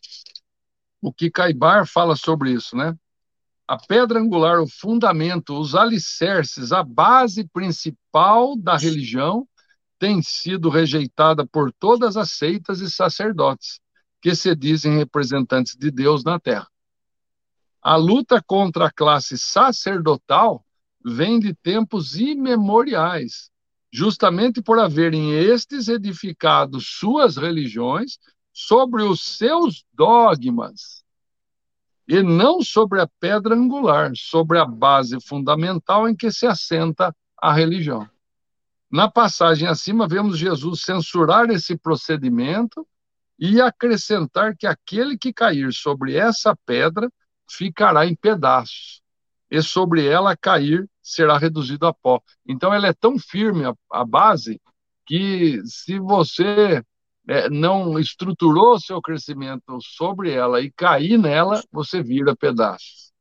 [1.01, 2.95] o que Caibar fala sobre isso, né?
[3.65, 9.47] A pedra angular, o fundamento, os alicerces, a base principal da religião
[9.97, 13.79] tem sido rejeitada por todas as seitas e sacerdotes
[14.21, 16.67] que se dizem representantes de Deus na terra.
[17.81, 20.65] A luta contra a classe sacerdotal
[21.03, 23.49] vem de tempos imemoriais,
[23.91, 28.17] justamente por haverem estes edificado suas religiões
[28.51, 31.02] sobre os seus dogmas
[32.07, 37.53] e não sobre a pedra angular, sobre a base fundamental em que se assenta a
[37.53, 38.09] religião.
[38.91, 42.87] Na passagem acima, vemos Jesus censurar esse procedimento
[43.39, 47.11] e acrescentar que aquele que cair sobre essa pedra
[47.49, 49.01] ficará em pedaços,
[49.49, 52.21] e sobre ela cair será reduzido a pó.
[52.47, 54.61] Então, ela é tão firme, a, a base,
[55.05, 56.83] que se você
[57.27, 63.13] é, não estruturou seu crescimento sobre ela e cair nela, você vira pedaços.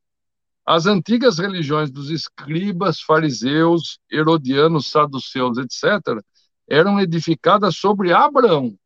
[0.64, 6.22] As antigas religiões dos escribas, fariseus, herodianos, saduceus, etc.,
[6.68, 8.76] eram edificadas sobre Abraão,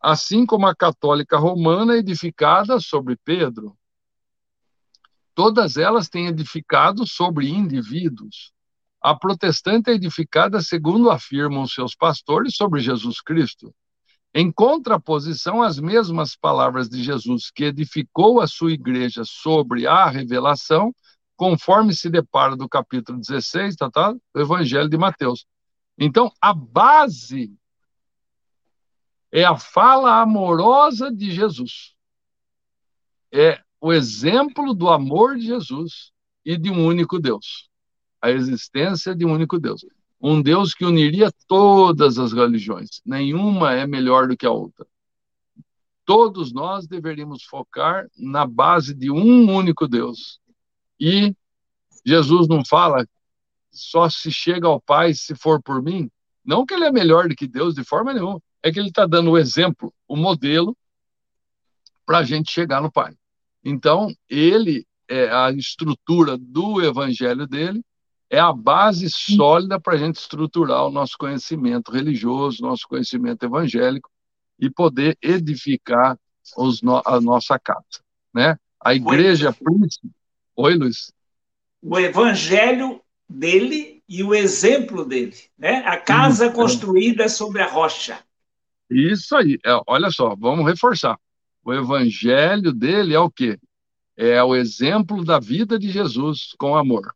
[0.00, 3.76] assim como a católica romana é edificada sobre Pedro.
[5.34, 8.52] Todas elas têm edificado sobre indivíduos.
[9.00, 13.72] A protestante é edificada, segundo afirmam seus pastores, sobre Jesus Cristo.
[14.34, 20.92] Em contraposição às mesmas palavras de Jesus, que edificou a sua igreja sobre a revelação,
[21.36, 25.46] conforme se depara do capítulo 16, tá, tá, do Evangelho de Mateus.
[25.96, 27.52] Então, a base
[29.30, 31.94] é a fala amorosa de Jesus.
[33.32, 36.10] É o exemplo do amor de Jesus
[36.44, 37.67] e de um único Deus
[38.20, 39.84] a existência de um único Deus.
[40.20, 43.00] Um Deus que uniria todas as religiões.
[43.06, 44.86] Nenhuma é melhor do que a outra.
[46.04, 50.40] Todos nós deveríamos focar na base de um único Deus.
[50.98, 51.34] E
[52.04, 53.06] Jesus não fala
[53.70, 56.10] só se chega ao Pai se for por mim.
[56.44, 58.42] Não que ele é melhor do que Deus de forma nenhuma.
[58.62, 60.76] É que ele está dando o exemplo, o modelo,
[62.04, 63.14] para a gente chegar no Pai.
[63.62, 67.84] Então, ele é a estrutura do evangelho dele
[68.30, 74.10] é a base sólida para a gente estruturar o nosso conhecimento religioso, nosso conhecimento evangélico
[74.58, 76.18] e poder edificar
[76.82, 78.02] no, a nossa casa,
[78.34, 78.58] né?
[78.80, 80.10] A igreja príncipe.
[80.54, 81.12] Oi, Luiz.
[81.82, 85.78] O evangelho dele e o exemplo dele, né?
[85.86, 86.54] A casa Isso.
[86.54, 88.18] construída sobre a rocha.
[88.90, 89.58] Isso aí.
[89.64, 91.18] É, olha só, vamos reforçar.
[91.64, 93.58] O evangelho dele é o quê?
[94.16, 97.14] É o exemplo da vida de Jesus com amor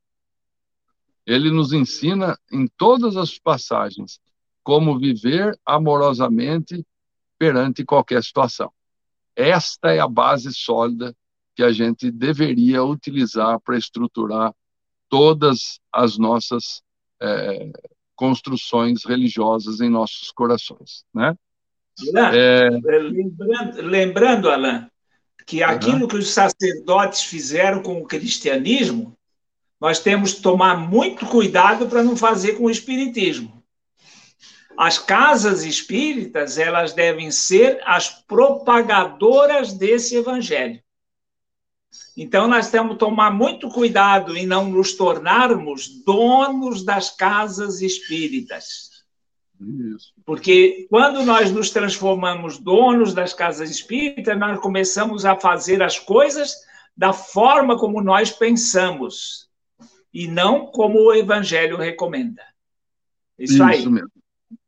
[1.26, 4.20] ele nos ensina em todas as passagens
[4.62, 6.84] como viver amorosamente
[7.38, 8.72] perante qualquer situação.
[9.34, 11.14] Esta é a base sólida
[11.54, 14.54] que a gente deveria utilizar para estruturar
[15.08, 16.82] todas as nossas
[17.20, 17.70] é,
[18.14, 21.36] construções religiosas em nossos corações, né?
[22.14, 22.70] Alain, é...
[22.70, 24.86] lembrando, lembrando, Alain,
[25.46, 26.08] que aquilo uhum.
[26.08, 29.16] que os sacerdotes fizeram com o cristianismo,
[29.83, 33.64] nós temos que tomar muito cuidado para não fazer com o espiritismo.
[34.78, 40.80] As casas espíritas, elas devem ser as propagadoras desse evangelho.
[42.16, 48.89] Então, nós temos que tomar muito cuidado em não nos tornarmos donos das casas espíritas.
[50.24, 56.55] Porque quando nós nos transformamos donos das casas espíritas, nós começamos a fazer as coisas
[56.97, 59.51] da forma como nós pensamos
[60.12, 62.42] e não como o evangelho recomenda.
[63.38, 63.88] Isso, Isso aí.
[63.88, 64.10] Mesmo.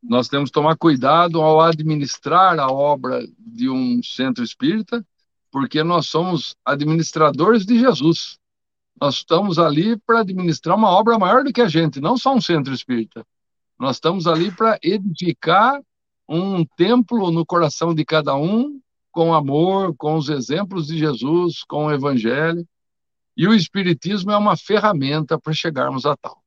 [0.02, 5.04] Nós temos que tomar cuidado ao administrar a obra de um centro espírita,
[5.50, 8.38] porque nós somos administradores de Jesus.
[9.00, 12.40] Nós estamos ali para administrar uma obra maior do que a gente, não só um
[12.40, 13.26] centro espírita.
[13.78, 15.80] Nós estamos ali para edificar
[16.28, 18.80] um templo no coração de cada um,
[19.10, 22.66] com amor, com os exemplos de Jesus, com o Evangelho.
[23.36, 26.42] E o Espiritismo é uma ferramenta para chegarmos a tal.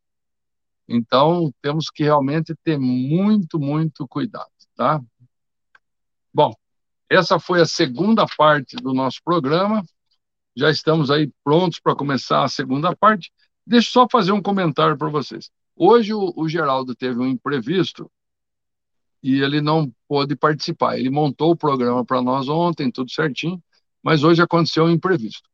[0.87, 5.01] Então, temos que realmente ter muito, muito cuidado, tá?
[6.33, 6.53] Bom,
[7.09, 9.83] essa foi a segunda parte do nosso programa.
[10.55, 13.31] Já estamos aí prontos para começar a segunda parte.
[13.65, 15.49] Deixa eu só fazer um comentário para vocês.
[15.75, 18.09] Hoje o, o Geraldo teve um imprevisto
[19.21, 20.97] e ele não pôde participar.
[20.97, 23.61] Ele montou o programa para nós ontem, tudo certinho,
[24.01, 25.49] mas hoje aconteceu um imprevisto.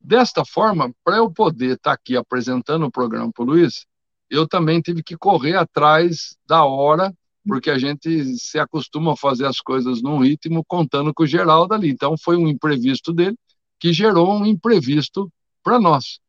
[0.00, 3.84] Desta forma, para eu poder estar tá aqui apresentando o programa para o Luiz,
[4.30, 7.12] eu também tive que correr atrás da hora,
[7.46, 11.74] porque a gente se acostuma a fazer as coisas num ritmo contando com o Geraldo
[11.74, 11.90] ali.
[11.90, 13.36] Então, foi um imprevisto dele
[13.80, 15.30] que gerou um imprevisto
[15.62, 16.20] para nós.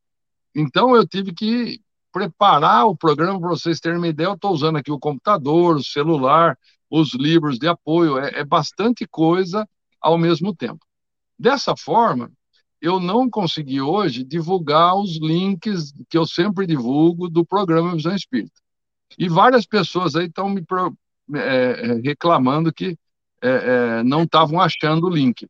[0.54, 1.80] Então, eu tive que
[2.12, 4.28] preparar o programa para vocês terem uma ideia.
[4.28, 6.58] Eu estou usando aqui o computador, o celular,
[6.90, 9.68] os livros de apoio, é, é bastante coisa
[10.00, 10.84] ao mesmo tempo.
[11.38, 12.30] Dessa forma,
[12.80, 18.60] eu não consegui hoje divulgar os links que eu sempre divulgo do programa Visão Espírita.
[19.18, 20.64] E várias pessoas aí estão me
[21.34, 22.96] é, é, reclamando que
[23.42, 25.46] é, é, não estavam achando o link.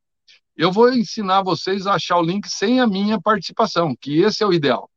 [0.57, 4.47] Eu vou ensinar vocês a achar o link sem a minha participação, que esse é
[4.47, 4.91] o ideal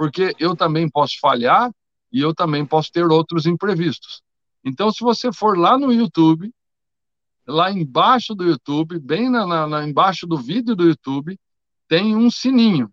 [0.00, 1.70] porque eu também posso falhar
[2.10, 4.22] e eu também posso ter outros imprevistos.
[4.64, 6.50] Então, se você for lá no YouTube,
[7.46, 11.38] lá embaixo do YouTube, bem na, na, embaixo do vídeo do YouTube,
[11.90, 12.88] tem um sininho.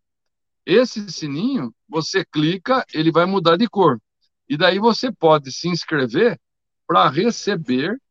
[0.65, 4.01] Esse sininho, você clica, ele vai mudar de cor.
[4.49, 6.41] E daí você pode se inscrever
[6.87, 8.01] para receber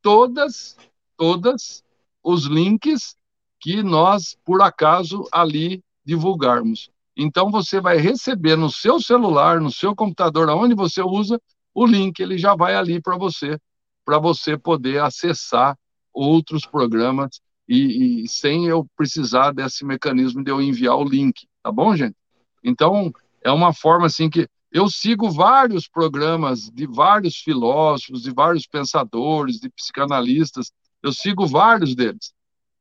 [0.00, 0.76] todas,
[1.16, 1.82] todas
[2.22, 3.16] os links
[3.58, 6.90] que nós, por acaso, ali divulgarmos.
[7.16, 11.42] Então você vai receber no seu celular, no seu computador, aonde você usa,
[11.74, 13.58] o link, ele já vai ali para você,
[14.04, 15.76] para você poder acessar
[16.14, 21.72] outros programas e, e, sem eu precisar desse mecanismo de eu enviar o link, tá
[21.72, 22.16] bom, gente?
[22.62, 23.12] Então,
[23.42, 29.58] é uma forma assim que eu sigo vários programas de vários filósofos, de vários pensadores,
[29.58, 30.70] de psicanalistas,
[31.02, 32.32] eu sigo vários deles.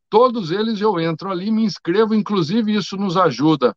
[0.10, 3.76] Todos eles eu entro ali, me inscrevo, inclusive isso nos ajuda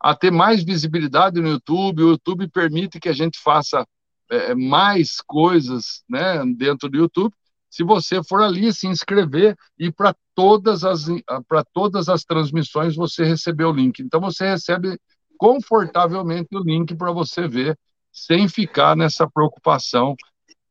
[0.00, 2.02] a ter mais visibilidade no YouTube.
[2.02, 3.86] O YouTube permite que a gente faça
[4.30, 7.34] é, mais coisas né, dentro do YouTube.
[7.70, 11.06] Se você for ali se inscrever e para todas as
[11.48, 14.00] para todas as transmissões você receber o link.
[14.00, 14.98] Então você recebe
[15.38, 17.78] confortavelmente o link para você ver,
[18.12, 20.16] sem ficar nessa preocupação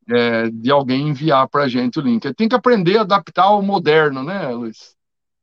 [0.08, 2.32] é, de alguém enviar para a gente o link.
[2.34, 4.94] Tem que aprender a adaptar ao moderno, né, Luiz?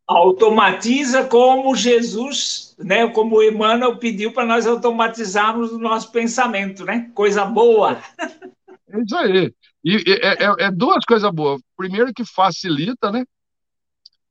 [0.07, 7.11] automatiza como Jesus, né, como Emmanuel pediu para nós automatizarmos o nosso pensamento, né?
[7.13, 7.97] Coisa boa.
[8.89, 9.53] É isso aí.
[9.89, 11.61] E é, é, é duas coisas boas.
[11.77, 13.25] Primeiro que facilita, né?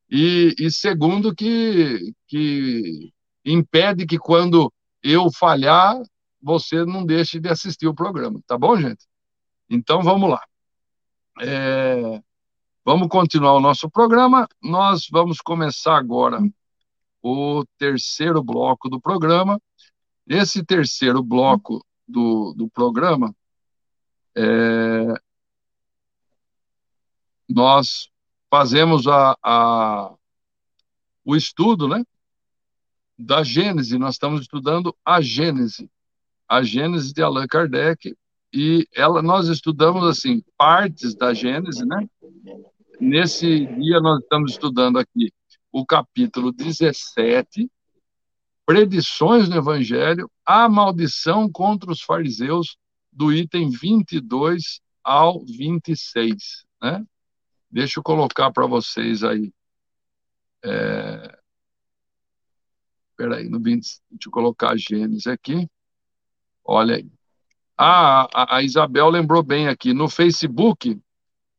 [0.09, 3.11] E, e segundo que, que
[3.43, 5.99] impede que quando eu falhar,
[6.39, 9.03] você não deixe de assistir o programa, tá bom, gente?
[9.67, 10.43] Então vamos lá.
[11.41, 12.21] É,
[12.87, 14.47] Vamos continuar o nosso programa.
[14.63, 16.39] Nós vamos começar agora
[17.21, 19.59] o terceiro bloco do programa.
[20.25, 23.35] Esse terceiro bloco do, do programa,
[24.37, 24.41] é,
[27.47, 28.09] nós
[28.49, 30.13] fazemos a, a,
[31.23, 32.03] o estudo né,
[33.17, 33.97] da Gênese.
[33.97, 35.89] Nós estamos estudando a Gênese,
[36.47, 38.15] a Gênese de Allan Kardec,
[38.53, 42.07] e ela, nós estudamos assim partes da Gênese, né?
[42.99, 45.31] Nesse dia, nós estamos estudando aqui
[45.71, 47.69] o capítulo 17,
[48.65, 52.77] Predições no Evangelho, a maldição contra os fariseus,
[53.11, 56.65] do item 22 ao 26.
[56.81, 57.05] Né?
[57.69, 59.51] Deixa eu colocar para vocês aí
[60.63, 61.37] é,
[63.17, 65.67] Espera aí, no 20, deixa eu colocar Gênesis aqui.
[66.63, 67.09] Olha aí.
[67.75, 69.91] Ah, a, a Isabel lembrou bem aqui.
[69.91, 71.01] No Facebook,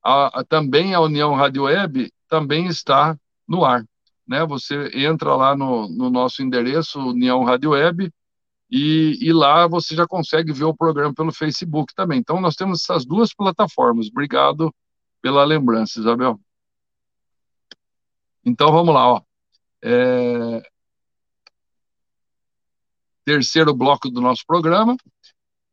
[0.00, 3.84] a, a, também a União Rádio Web também está no ar.
[4.24, 4.46] Né?
[4.46, 8.08] Você entra lá no, no nosso endereço, União Rádio Web,
[8.70, 12.20] e, e, lá você já consegue ver o programa pelo Facebook também.
[12.20, 14.06] Então, nós temos essas duas plataformas.
[14.08, 14.72] Obrigado
[15.20, 16.40] pela lembrança, Isabel.
[18.44, 19.12] Então, vamos lá.
[19.14, 19.22] Ó.
[19.82, 20.62] É...
[23.24, 24.96] Terceiro bloco do nosso programa.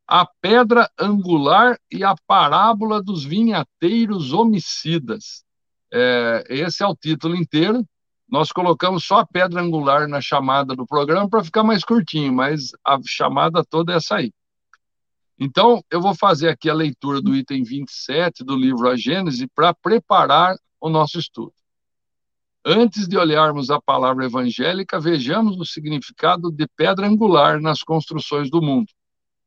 [0.07, 5.43] A pedra angular e a parábola dos vinhateiros homicidas.
[5.91, 7.83] É, esse é o título inteiro.
[8.27, 12.71] Nós colocamos só a pedra angular na chamada do programa para ficar mais curtinho, mas
[12.85, 14.31] a chamada toda é essa aí.
[15.37, 19.73] Então, eu vou fazer aqui a leitura do item 27 do livro A Gênese para
[19.73, 21.53] preparar o nosso estudo.
[22.65, 28.61] Antes de olharmos a palavra evangélica, vejamos o significado de pedra angular nas construções do
[28.61, 28.91] mundo.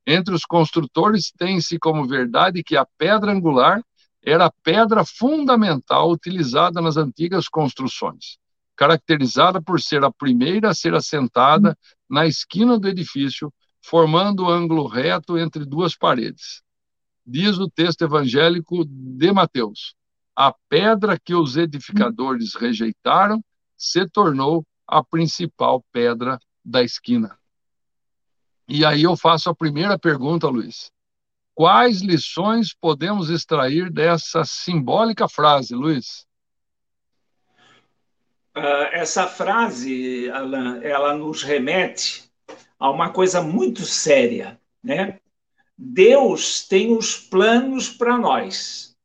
[0.07, 3.83] Entre os construtores, tem-se como verdade que a pedra angular
[4.23, 8.39] era a pedra fundamental utilizada nas antigas construções
[8.79, 11.77] caracterizada por ser a primeira a ser assentada
[12.09, 13.53] na esquina do edifício,
[13.83, 16.63] formando ângulo reto entre duas paredes.
[17.27, 19.95] Diz o texto evangélico de Mateus:
[20.35, 23.43] a pedra que os edificadores rejeitaram
[23.77, 27.39] se tornou a principal pedra da esquina.
[28.67, 30.91] E aí eu faço a primeira pergunta, Luiz.
[31.55, 36.27] Quais lições podemos extrair dessa simbólica frase, Luiz?
[38.57, 42.28] Uh, essa frase, Alan, ela nos remete
[42.79, 45.19] a uma coisa muito séria, né?
[45.77, 48.97] Deus tem os planos para nós.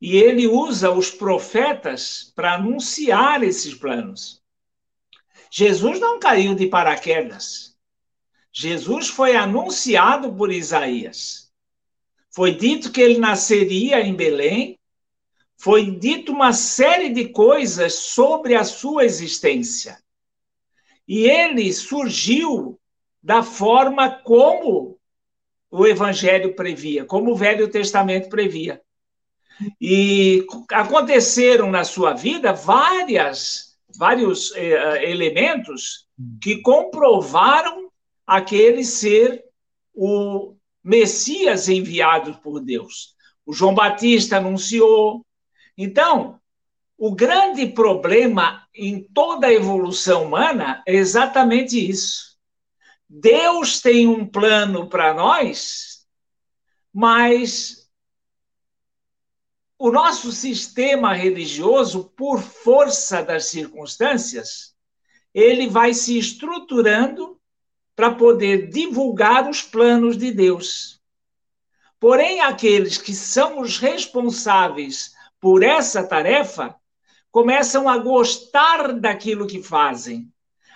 [0.00, 4.42] E ele usa os profetas para anunciar esses planos.
[5.50, 7.76] Jesus não caiu de paraquedas.
[8.52, 11.52] Jesus foi anunciado por Isaías.
[12.30, 14.78] Foi dito que ele nasceria em Belém,
[15.56, 20.02] foi dito uma série de coisas sobre a sua existência.
[21.06, 22.80] E ele surgiu
[23.22, 24.98] da forma como
[25.70, 28.80] o Evangelho previa, como o Velho Testamento previa.
[29.80, 36.06] E aconteceram na sua vida várias, vários eh, elementos
[36.40, 37.90] que comprovaram
[38.26, 39.44] aquele ser
[39.94, 43.14] o Messias enviado por Deus.
[43.46, 45.24] O João Batista anunciou,
[45.76, 46.40] então,
[46.98, 52.31] o grande problema em toda a evolução humana é exatamente isso.
[53.14, 56.06] Deus tem um plano para nós,
[56.90, 57.86] mas
[59.78, 64.74] o nosso sistema religioso, por força das circunstâncias,
[65.34, 67.38] ele vai se estruturando
[67.94, 70.98] para poder divulgar os planos de Deus.
[72.00, 76.74] Porém, aqueles que são os responsáveis por essa tarefa
[77.30, 80.32] começam a gostar daquilo que fazem,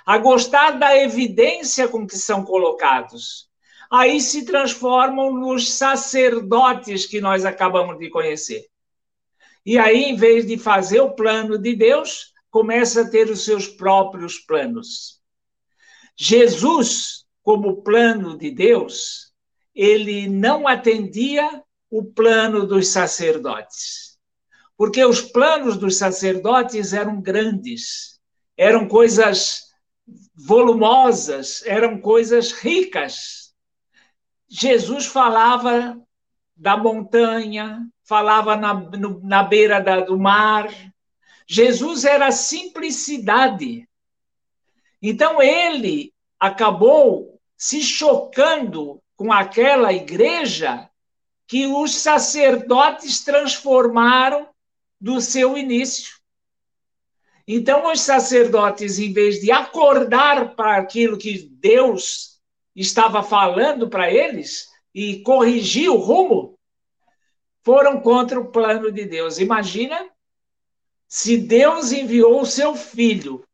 [0.07, 3.49] a gostar da evidência com que são colocados.
[3.91, 8.67] Aí se transformam nos sacerdotes que nós acabamos de conhecer.
[9.65, 13.67] E aí, em vez de fazer o plano de Deus, começa a ter os seus
[13.67, 15.21] próprios planos.
[16.17, 19.33] Jesus, como plano de Deus,
[19.75, 24.07] ele não atendia o plano dos sacerdotes
[24.77, 28.21] porque os planos dos sacerdotes eram grandes,
[28.57, 29.66] eram coisas
[30.35, 33.55] volumosas, eram coisas ricas.
[34.49, 36.01] Jesus falava
[36.57, 40.69] da montanha, falava na, no, na beira da, do mar.
[41.47, 43.89] Jesus era simplicidade.
[45.03, 50.89] Então ele acabou se chocando com aquela igreja
[51.47, 54.49] que os sacerdotes transformaram
[55.01, 56.16] do seu início.
[57.47, 62.41] Então, os sacerdotes, em vez de acordar para aquilo que Deus
[62.75, 66.59] estava falando para eles e corrigir o rumo,
[67.63, 69.39] foram contra o plano de Deus.
[69.39, 70.09] Imagina
[71.07, 73.45] se Deus enviou o seu filho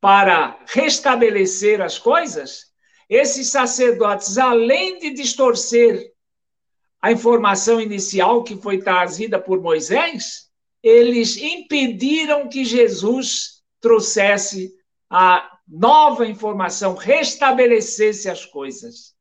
[0.00, 2.72] para restabelecer as coisas,
[3.08, 6.12] esses sacerdotes, além de distorcer
[7.00, 10.49] a informação inicial que foi trazida por Moisés,
[10.82, 14.72] eles impediram que Jesus trouxesse
[15.08, 19.14] a nova informação, restabelecesse as coisas.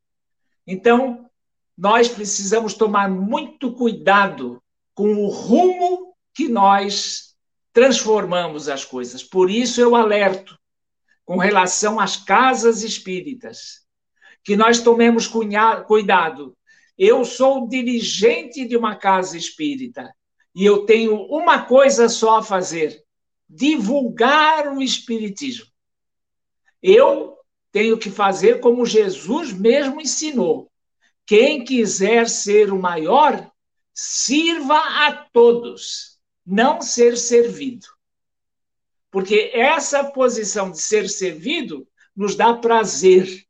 [0.66, 1.30] Então,
[1.78, 4.62] nós precisamos tomar muito cuidado
[4.94, 7.36] com o rumo que nós
[7.72, 9.24] transformamos as coisas.
[9.24, 10.58] Por isso eu alerto.
[11.30, 13.86] com relação às casas espíritas,
[14.44, 16.58] que nós tomemos cuidado.
[16.98, 20.12] Eu sou dirigente de uma casa espírita
[20.56, 23.04] e eu tenho uma coisa só a fazer:
[23.48, 25.68] divulgar o espiritismo.
[26.82, 27.38] Eu
[27.72, 30.72] tenho que fazer como Jesus mesmo ensinou.
[31.26, 33.52] Quem quiser ser o maior,
[33.94, 37.86] sirva a todos, não ser servido.
[39.12, 43.46] Porque essa posição de ser servido nos dá prazer,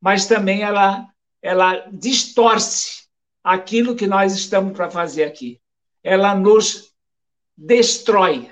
[0.00, 1.08] mas também ela,
[1.42, 3.06] ela distorce
[3.42, 5.60] aquilo que nós estamos para fazer aqui.
[6.02, 6.92] Ela nos
[7.56, 8.50] destrói.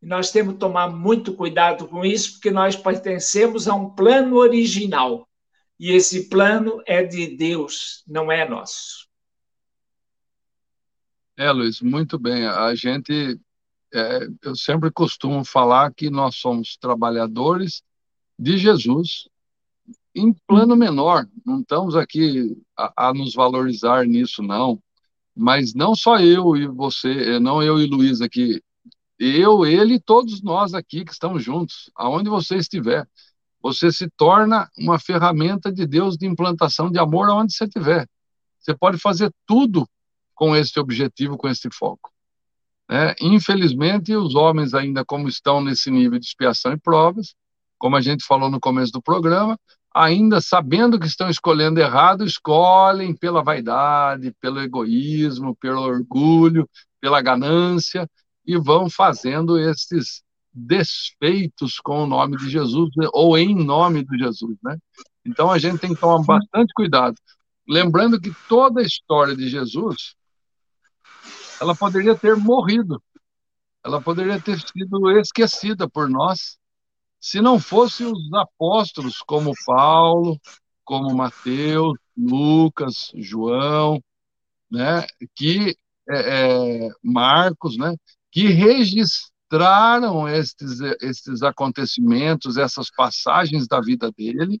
[0.00, 5.28] Nós temos que tomar muito cuidado com isso, porque nós pertencemos a um plano original.
[5.78, 9.08] E esse plano é de Deus, não é nosso.
[11.36, 12.46] É, Luiz, muito bem.
[12.46, 13.40] A gente,
[13.94, 17.82] é, eu sempre costumo falar que nós somos trabalhadores
[18.38, 19.28] de Jesus
[20.14, 21.26] em plano menor.
[21.46, 24.82] Não estamos aqui a, a nos valorizar nisso, não.
[25.34, 28.60] Mas não só eu e você, não eu e Luiz aqui
[29.20, 33.06] eu, ele e todos nós aqui que estamos juntos, aonde você estiver.
[33.60, 38.08] Você se torna uma ferramenta de Deus de implantação de amor aonde você estiver.
[38.58, 39.86] Você pode fazer tudo
[40.34, 42.10] com esse objetivo, com esse foco.
[42.90, 47.34] É, infelizmente, os homens ainda como estão nesse nível de expiação e provas,
[47.78, 49.58] como a gente falou no começo do programa,
[49.94, 56.68] ainda sabendo que estão escolhendo errado, escolhem pela vaidade, pelo egoísmo, pelo orgulho,
[57.00, 58.08] pela ganância,
[58.46, 60.22] e vão fazendo esses
[60.52, 64.76] desfeitos com o nome de Jesus ou em nome de Jesus, né?
[65.24, 67.16] Então a gente tem que tomar bastante cuidado,
[67.68, 70.14] lembrando que toda a história de Jesus
[71.60, 73.02] ela poderia ter morrido,
[73.84, 76.58] ela poderia ter sido esquecida por nós,
[77.20, 80.40] se não fosse os apóstolos como Paulo,
[80.84, 84.02] como Mateus, Lucas, João,
[84.70, 85.76] né, que
[86.08, 87.94] é, é, Marcos, né,
[88.30, 94.60] que registraram estes, estes acontecimentos, essas passagens da vida dele,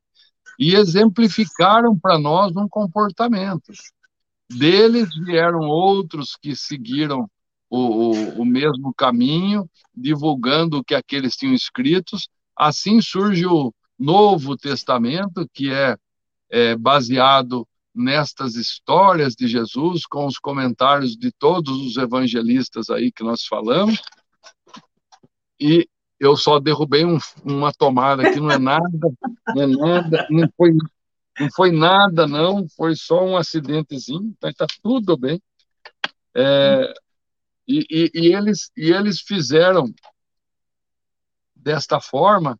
[0.58, 3.72] e exemplificaram para nós um comportamento.
[4.48, 7.30] Deles vieram outros que seguiram
[7.70, 12.28] o, o, o, mesmo caminho, divulgando o que aqueles tinham escritos.
[12.60, 15.96] Assim surge o Novo Testamento, que é,
[16.50, 23.24] é baseado nestas histórias de Jesus, com os comentários de todos os evangelistas aí que
[23.24, 24.02] nós falamos.
[25.58, 25.88] E
[26.18, 28.90] eu só derrubei um, uma tomada aqui, não é nada,
[29.54, 30.72] não é nada, não foi,
[31.40, 35.40] não foi nada, não, foi só um acidentezinho, então está tudo bem.
[36.36, 36.92] É,
[37.66, 39.90] e, e, e, eles, e eles fizeram
[41.60, 42.58] desta forma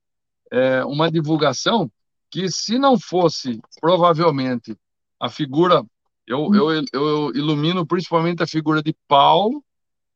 [0.51, 1.91] é, uma divulgação
[2.31, 4.77] que, se não fosse provavelmente
[5.19, 5.85] a figura,
[6.27, 9.65] eu, eu, eu ilumino principalmente a figura de Paulo,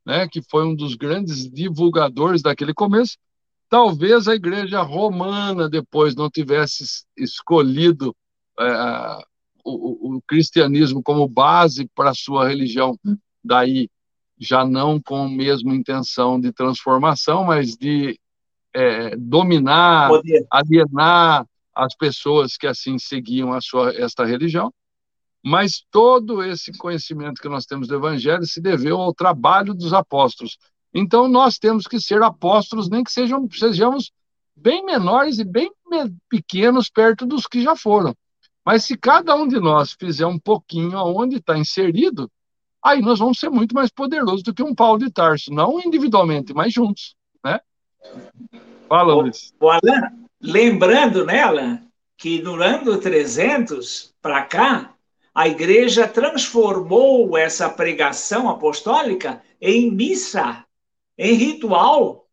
[0.07, 3.17] né, que foi um dos grandes divulgadores daquele começo.
[3.69, 8.15] Talvez a igreja romana depois não tivesse escolhido
[8.61, 9.19] é,
[9.65, 12.99] o, o, cristianismo como base para a sua religião,
[13.43, 13.89] daí
[14.39, 18.19] já não com a mesma intenção de transformação, mas de
[18.75, 20.47] é, dominar, Poder.
[20.51, 24.73] alienar as pessoas que assim seguiam a sua esta religião
[25.45, 30.57] mas todo esse conhecimento que nós temos do Evangelho se deveu ao trabalho dos apóstolos.
[30.93, 34.11] Então, nós temos que ser apóstolos, nem que sejam, sejamos
[34.57, 35.71] bem menores e bem
[36.31, 38.17] pequenos perto dos que já foram.
[38.65, 42.31] Mas se cada um de nós fizer um pouquinho aonde está inserido,
[42.83, 46.55] aí nós vamos ser muito mais poderosos do que um Paulo de Tarso, não individualmente,
[46.55, 47.15] mas juntos?
[48.89, 49.53] Fala, Luiz.
[49.61, 51.83] O Alan, lembrando, né, Alan,
[52.17, 54.95] que no ano 300 para cá,
[55.35, 60.65] a igreja transformou essa pregação apostólica em missa,
[61.19, 62.29] em ritual.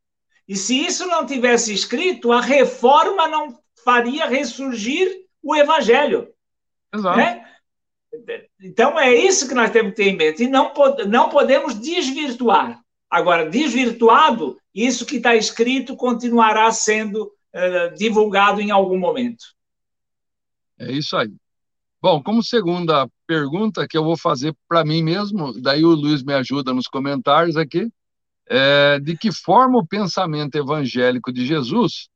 [0.47, 6.27] E se isso não tivesse escrito, a reforma não faria ressurgir o evangelho.
[6.93, 7.17] Exato.
[7.17, 7.45] Né?
[8.61, 10.43] Então é isso que nós temos que ter em mente.
[10.43, 10.71] E não,
[11.07, 12.81] não podemos desvirtuar.
[13.11, 19.43] Agora, desvirtuado, isso que está escrito continuará sendo uh, divulgado em algum momento.
[20.79, 21.31] É isso aí.
[22.01, 26.33] Bom, como segunda pergunta que eu vou fazer para mim mesmo, daí o Luiz me
[26.33, 27.91] ajuda nos comentários aqui,
[28.49, 32.09] é, de que forma o pensamento evangélico de Jesus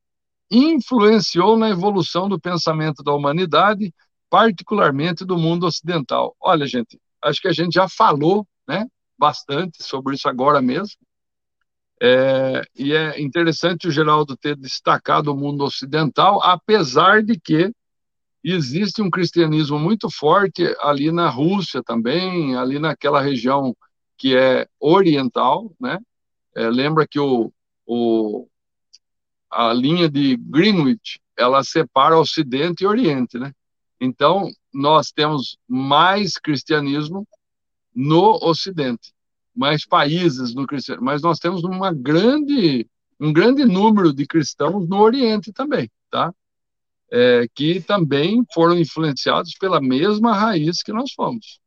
[0.49, 3.93] influenciou na evolução do pensamento da humanidade,
[4.29, 6.35] particularmente do mundo ocidental.
[6.39, 10.97] Olha, gente, acho que a gente já falou, né, bastante sobre isso agora mesmo.
[12.01, 17.71] É, e é interessante o Geraldo ter destacado o mundo ocidental, apesar de que
[18.43, 23.75] existe um cristianismo muito forte ali na Rússia também, ali naquela região
[24.17, 25.97] que é oriental, né?
[26.55, 27.51] É, lembra que o,
[27.85, 28.47] o,
[29.51, 33.51] a linha de Greenwich ela separa Ocidente e Oriente, né?
[33.99, 37.27] Então nós temos mais cristianismo
[37.95, 39.13] no Ocidente,
[39.55, 42.87] mais países no cristianismo, mas nós temos uma grande
[43.19, 46.33] um grande número de cristãos no Oriente também, tá?
[47.09, 51.61] É, que também foram influenciados pela mesma raiz que nós fomos.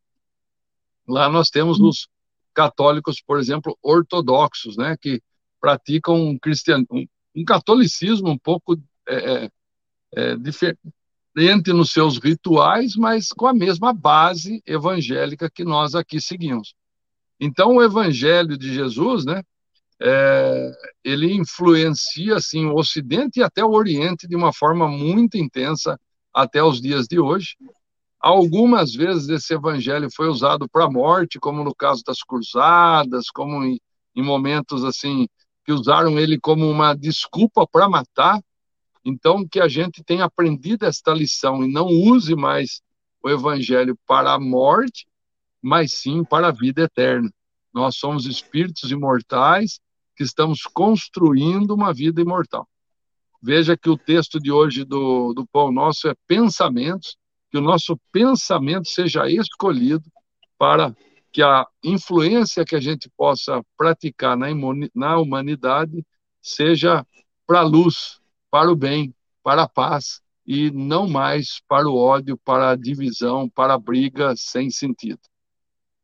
[1.09, 2.07] Lá nós temos os
[2.53, 5.23] católicos, por exemplo, ortodoxos, né, que
[5.61, 6.85] praticam um, cristian...
[6.91, 8.77] um, um catolicismo um pouco
[9.09, 9.51] é, é,
[10.15, 10.37] é,
[11.39, 16.75] diferente nos seus rituais, mas com a mesma base evangélica que nós aqui seguimos.
[17.39, 19.43] Então, o Evangelho de Jesus, né,
[20.03, 20.73] é,
[21.05, 25.97] ele influencia assim o Ocidente e até o Oriente de uma forma muito intensa
[26.35, 27.57] até os dias de hoje.
[28.19, 33.65] Algumas vezes esse evangelho foi usado para a morte, como no caso das cruzadas, como
[33.65, 33.79] em,
[34.17, 35.29] em momentos assim
[35.65, 38.41] que usaram ele como uma desculpa para matar.
[39.05, 42.83] Então, que a gente tenha aprendido esta lição e não use mais
[43.23, 45.07] o evangelho para a morte,
[45.63, 47.31] mas sim para a vida eterna.
[47.73, 49.81] Nós somos espíritos imortais
[50.17, 52.69] que estamos construindo uma vida imortal.
[53.41, 57.17] Veja que o texto de hoje do, do Pão Nosso é pensamentos,
[57.51, 60.05] que o nosso pensamento seja escolhido
[60.59, 60.95] para
[61.33, 64.49] que a influência que a gente possa praticar na,
[64.95, 66.05] na humanidade
[66.43, 67.07] seja
[67.47, 68.21] para a luz,
[68.51, 73.49] para o bem, para a paz e não mais para o ódio, para a divisão,
[73.49, 75.21] para a briga sem sentido.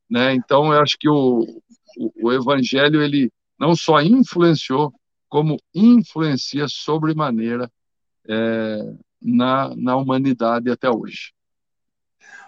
[0.09, 0.35] Né?
[0.35, 1.63] Então, eu acho que o,
[1.97, 4.93] o, o evangelho ele não só influenciou,
[5.29, 7.71] como influencia sobremaneira
[8.29, 8.79] é,
[9.21, 11.33] na, na humanidade até hoje.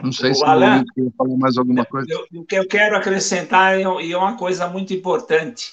[0.02, 2.06] Não sei se Alan, quer falar mais alguma coisa.
[2.35, 5.73] o que eu quero acrescentar é, é uma coisa muito importante.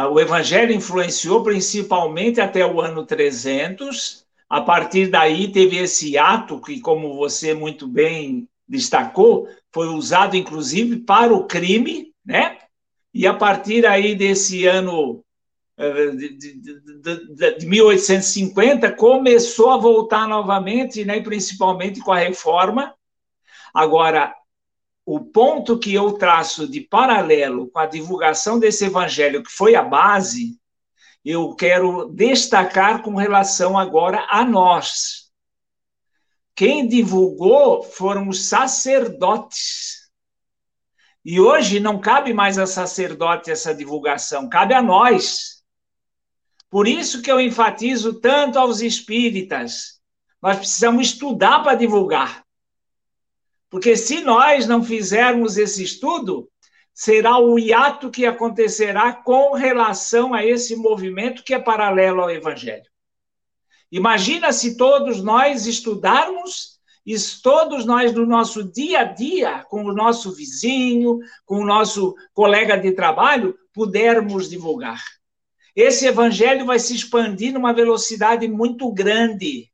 [0.00, 4.24] Ah, o Evangelho influenciou principalmente até o ano 300.
[4.48, 11.00] A partir daí teve esse ato que, como você muito bem destacou, foi usado inclusive
[11.00, 12.56] para o crime, né?
[13.12, 15.22] E a partir aí desse ano
[15.76, 21.20] eh, de, de, de, de 1850 começou a voltar novamente, né?
[21.20, 22.94] Principalmente com a reforma
[23.74, 24.34] Agora,
[25.12, 29.82] o ponto que eu traço de paralelo com a divulgação desse evangelho, que foi a
[29.82, 30.56] base,
[31.24, 35.32] eu quero destacar com relação agora a nós.
[36.54, 40.08] Quem divulgou foram os sacerdotes.
[41.24, 45.64] E hoje não cabe mais a sacerdote essa divulgação, cabe a nós.
[46.70, 50.00] Por isso que eu enfatizo tanto aos espíritas.
[50.40, 52.44] Nós precisamos estudar para divulgar.
[53.70, 56.50] Porque se nós não fizermos esse estudo,
[56.92, 62.90] será o hiato que acontecerá com relação a esse movimento que é paralelo ao Evangelho.
[63.90, 69.94] Imagina se todos nós estudarmos e todos nós no nosso dia a dia, com o
[69.94, 75.02] nosso vizinho, com o nosso colega de trabalho, pudermos divulgar.
[75.74, 79.70] Esse evangelho vai se expandir numa velocidade muito grande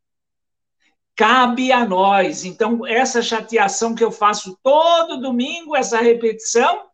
[1.16, 2.44] cabe a nós.
[2.44, 6.86] Então, essa chateação que eu faço todo domingo, essa repetição,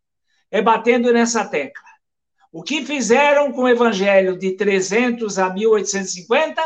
[0.51, 1.83] é batendo nessa tecla.
[2.53, 6.63] O que fizeram com o evangelho de 300 a 1850,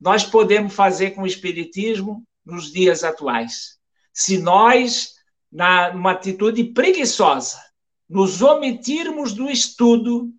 [0.00, 3.78] nós podemos fazer com o espiritismo nos dias atuais.
[4.12, 5.14] Se nós,
[5.52, 7.58] na uma atitude preguiçosa,
[8.08, 10.32] nos omitirmos do estudo,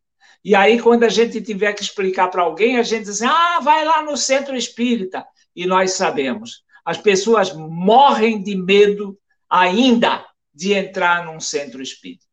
[0.44, 3.86] e aí quando a gente tiver que explicar para alguém, a gente diz: "Ah, vai
[3.86, 5.26] lá no centro espírita"
[5.56, 6.64] e nós sabemos.
[6.86, 9.18] As pessoas morrem de medo
[9.50, 12.26] ainda de entrar num centro espírita.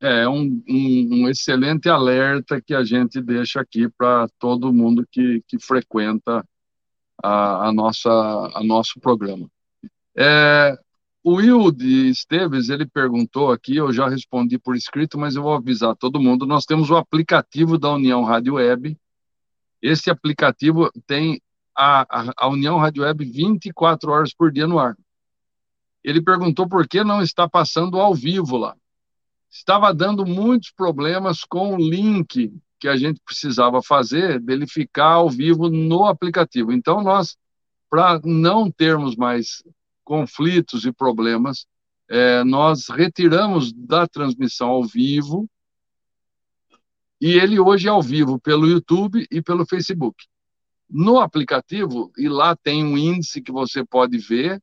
[0.00, 5.42] É um, um, um excelente alerta que a gente deixa aqui para todo mundo que,
[5.48, 6.46] que frequenta
[7.22, 9.50] a, a, nossa a nosso programa.
[10.14, 10.78] É,
[11.24, 15.54] o Will de Esteves, ele perguntou aqui, eu já respondi por escrito, mas eu vou
[15.54, 18.96] avisar todo mundo, nós temos o aplicativo da União Rádio Web,
[19.86, 21.40] esse aplicativo tem
[21.76, 24.96] a, a, União Rádio Web 24 horas por dia no ar.
[26.02, 28.76] Ele perguntou por que não está passando ao vivo lá.
[29.48, 35.30] Estava dando muitos problemas com o link que a gente precisava fazer dele ficar ao
[35.30, 36.72] vivo no aplicativo.
[36.72, 37.36] Então, nós,
[37.88, 39.62] para não termos mais
[40.04, 41.64] conflitos e problemas,
[42.08, 45.48] é, nós retiramos da transmissão ao vivo
[47.20, 50.24] e ele hoje é ao vivo pelo YouTube e pelo Facebook.
[50.88, 54.62] No aplicativo, e lá tem um índice que você pode ver,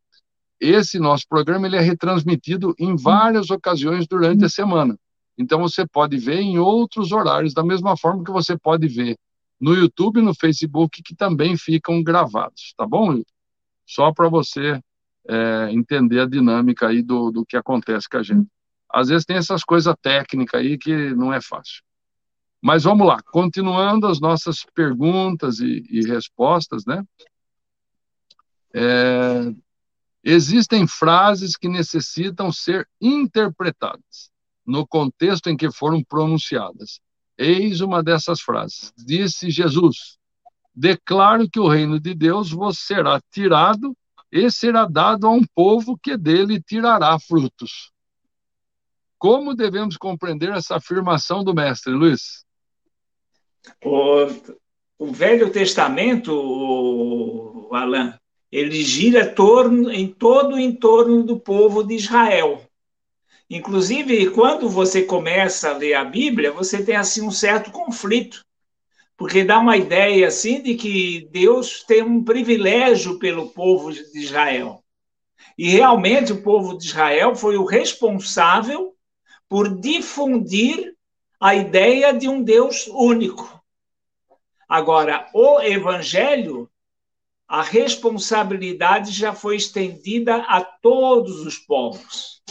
[0.60, 4.98] esse nosso programa ele é retransmitido em várias ocasiões durante a semana.
[5.38, 9.18] Então você pode ver em outros horários, da mesma forma que você pode ver
[9.60, 13.22] no YouTube e no Facebook, que também ficam gravados, tá bom?
[13.86, 14.80] Só para você
[15.28, 18.48] é, entender a dinâmica aí do, do que acontece com a gente.
[18.90, 21.82] Às vezes tem essas coisas técnicas aí que não é fácil.
[22.64, 27.04] Mas vamos lá, continuando as nossas perguntas e, e respostas, né?
[28.74, 29.54] É,
[30.24, 34.32] existem frases que necessitam ser interpretadas
[34.66, 37.02] no contexto em que foram pronunciadas.
[37.38, 38.94] Eis uma dessas frases.
[38.98, 40.18] Disse Jesus:
[40.74, 43.94] Declaro que o reino de Deus vos será tirado
[44.32, 47.92] e será dado a um povo que dele tirará frutos.
[49.18, 52.43] Como devemos compreender essa afirmação do mestre, Luiz?
[53.84, 54.28] O,
[54.98, 58.14] o Velho Testamento, o, o Alain,
[58.52, 62.62] ele gira torno, em todo o entorno do povo de Israel.
[63.50, 68.44] Inclusive, quando você começa a ler a Bíblia, você tem assim um certo conflito,
[69.18, 74.84] porque dá uma ideia assim de que Deus tem um privilégio pelo povo de Israel.
[75.58, 78.96] E realmente o povo de Israel foi o responsável
[79.48, 80.93] por difundir
[81.44, 83.62] a ideia de um Deus único.
[84.66, 86.70] Agora, o evangelho,
[87.46, 92.42] a responsabilidade já foi estendida a todos os povos.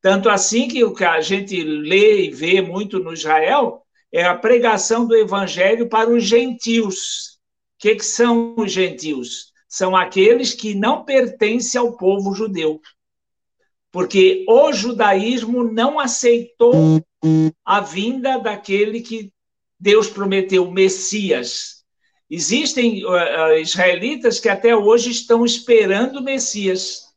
[0.00, 4.34] Tanto assim que o que a gente lê e vê muito no Israel é a
[4.34, 7.38] pregação do evangelho para os gentios.
[7.76, 9.52] O que, que são os gentios?
[9.68, 12.80] São aqueles que não pertencem ao povo judeu.
[13.92, 17.02] Porque o judaísmo não aceitou
[17.64, 19.32] a vinda daquele que
[19.78, 21.84] Deus prometeu, Messias.
[22.28, 27.10] Existem uh, israelitas que até hoje estão esperando Messias.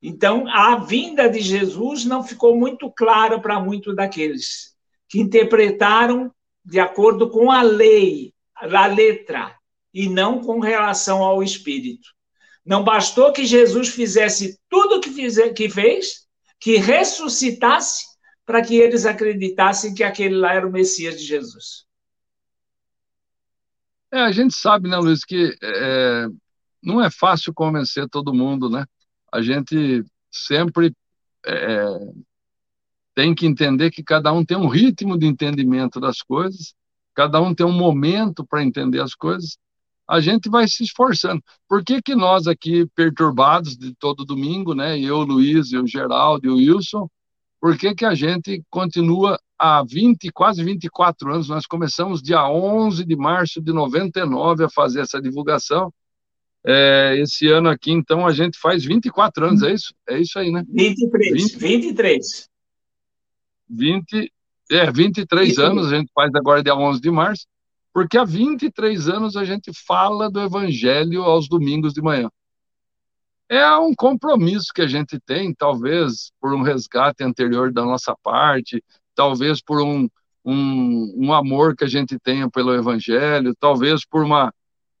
[0.00, 4.74] Então, a vinda de Jesus não ficou muito clara para muitos daqueles
[5.08, 6.32] que interpretaram
[6.64, 9.56] de acordo com a lei, a letra,
[9.94, 12.08] e não com relação ao Espírito.
[12.64, 15.10] Não bastou que Jesus fizesse tudo o que,
[15.54, 16.26] que fez,
[16.58, 18.05] que ressuscitasse,
[18.46, 21.84] para que eles acreditassem que aquele lá era o Messias de Jesus.
[24.12, 26.26] É, a gente sabe, né, Luiz, que é,
[26.80, 28.86] não é fácil convencer todo mundo, né?
[29.36, 30.94] a gente sempre
[31.44, 31.86] é,
[33.14, 36.74] tem que entender que cada um tem um ritmo de entendimento das coisas,
[37.14, 39.58] cada um tem um momento para entender as coisas,
[40.08, 41.42] a gente vai se esforçando.
[41.68, 46.50] Por que, que nós aqui, perturbados de todo domingo, né, eu, Luiz, eu, Geraldo e
[46.50, 47.08] o Wilson,
[47.60, 53.04] por que, que a gente continua há 20, quase 24 anos, nós começamos dia 11
[53.04, 55.92] de março de 99 a fazer essa divulgação,
[56.64, 59.94] é, esse ano aqui, então, a gente faz 24 anos, é isso?
[60.08, 60.64] É isso aí, né?
[60.68, 61.52] 23.
[61.52, 62.48] 20, 23.
[63.68, 64.32] 20,
[64.70, 65.60] é, 23 20.
[65.60, 67.46] anos, a gente faz agora dia 11 de março,
[67.92, 72.28] porque há 23 anos a gente fala do Evangelho aos domingos de manhã.
[73.48, 78.82] É um compromisso que a gente tem, talvez por um resgate anterior da nossa parte,
[79.14, 80.08] talvez por um,
[80.44, 84.52] um, um amor que a gente tenha pelo Evangelho, talvez por uma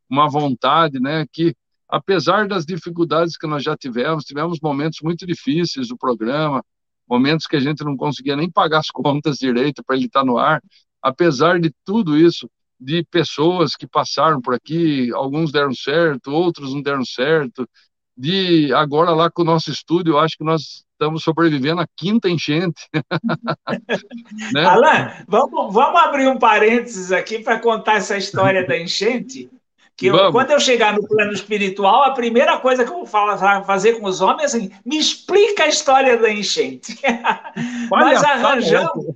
[0.08, 1.54] uma vontade, né, que
[1.88, 6.64] apesar das dificuldades que nós já tivemos, tivemos momentos muito difíceis do programa,
[7.08, 10.38] momentos que a gente não conseguia nem pagar as contas direito para ele estar no
[10.38, 10.62] ar,
[11.02, 16.82] apesar de tudo isso, de pessoas que passaram por aqui, alguns deram certo, outros não
[16.82, 17.68] deram certo,
[18.16, 22.28] de agora lá com o nosso estúdio, eu acho que nós estamos sobrevivendo à quinta
[22.28, 22.88] enchente.
[24.52, 24.64] né?
[24.64, 29.50] Alan, vamos, vamos abrir um parênteses aqui para contar essa história da enchente.
[29.96, 33.64] Que eu, quando eu chegar no plano espiritual, a primeira coisa que eu vou falar,
[33.64, 36.98] fazer com os homens é assim: me explica a história da enchente.
[37.90, 39.06] nós arranjamos,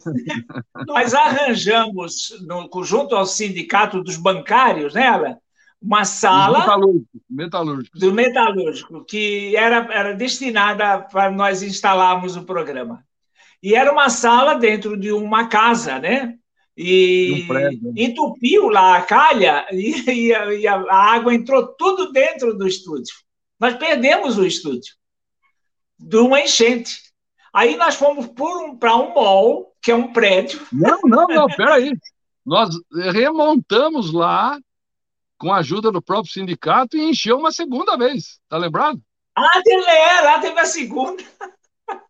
[0.86, 5.36] nós arranjamos no, junto ao sindicato dos bancários, né, Alan?
[5.80, 6.66] Uma sala
[7.28, 13.02] metalúrgico, do metalúrgico, que era, era destinada para nós instalarmos o programa.
[13.62, 16.38] E era uma sala dentro de uma casa, né?
[16.82, 22.56] e um entupiu lá a calha e, e, a, e, a, água entrou tudo dentro
[22.56, 23.14] do estúdio.
[23.58, 24.94] Nós perdemos o estúdio
[25.98, 26.98] de uma enchente.
[27.52, 30.66] Aí nós fomos um, para um mall, que é um prédio.
[30.72, 31.92] Não, não, não, peraí.
[32.46, 32.70] Nós
[33.12, 34.58] remontamos lá
[35.40, 39.00] com a ajuda do próprio sindicato e encheu uma segunda vez, tá lembrado?
[39.34, 41.24] Ah, teve, é, lá teve a segunda.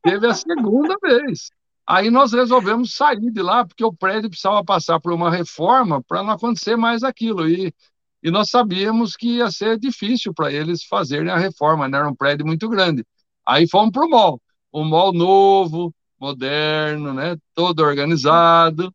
[0.02, 1.50] Teve a segunda vez.
[1.86, 6.24] Aí nós resolvemos sair de lá, porque o prédio precisava passar por uma reforma para
[6.24, 7.48] não acontecer mais aquilo.
[7.48, 7.72] E,
[8.20, 11.98] e nós sabíamos que ia ser difícil para eles fazerem a reforma, né?
[11.98, 13.04] era um prédio muito grande.
[13.46, 14.40] Aí fomos para o mall.
[14.72, 17.36] Um mall novo, moderno, né?
[17.54, 18.92] todo organizado.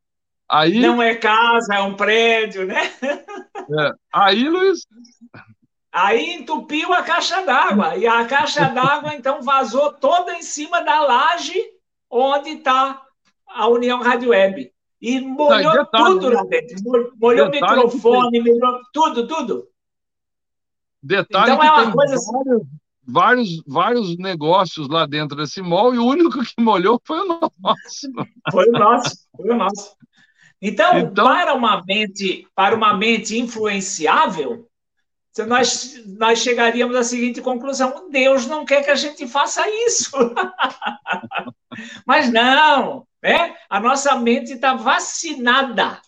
[0.49, 2.91] Aí, não é casa, é um prédio, né?
[3.69, 4.85] É, aí, Luiz,
[5.95, 7.95] Aí entupiu a caixa d'água.
[7.95, 11.55] E a caixa d'água, então, vazou toda em cima da laje
[12.09, 13.01] onde está
[13.47, 14.73] a União Rádio Web.
[15.01, 17.13] E molhou detalhe, tudo lá dentro.
[17.15, 19.67] Molhou microfone, molhou tudo, tudo.
[21.01, 22.31] Detalhe então, é uma coisa assim.
[22.33, 22.67] vários,
[23.07, 28.11] vários, vários negócios lá dentro desse mall e o único que molhou foi o nosso.
[28.51, 29.95] Foi o nosso, foi o nosso.
[30.67, 34.67] Então, então para, uma mente, para uma mente influenciável,
[35.47, 40.09] nós, nós chegaríamos à seguinte conclusão: Deus não quer que a gente faça isso.
[42.03, 43.55] Mas não, né?
[43.69, 46.01] a nossa mente está vacinada.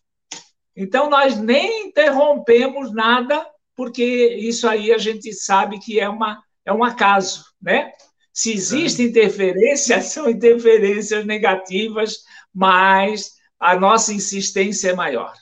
[0.76, 4.04] Então, nós nem interrompemos nada, porque
[4.40, 7.46] isso aí a gente sabe que é, uma, é um acaso.
[7.62, 7.92] Né?
[8.34, 9.06] Se existe é.
[9.06, 15.34] interferência, são interferências negativas, mas a nossa insistência é maior.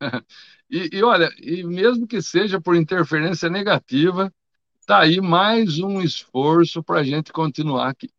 [0.70, 4.30] E, e, olha, e mesmo que seja por interferência negativa,
[4.78, 8.10] está aí mais um esforço para a gente continuar aqui.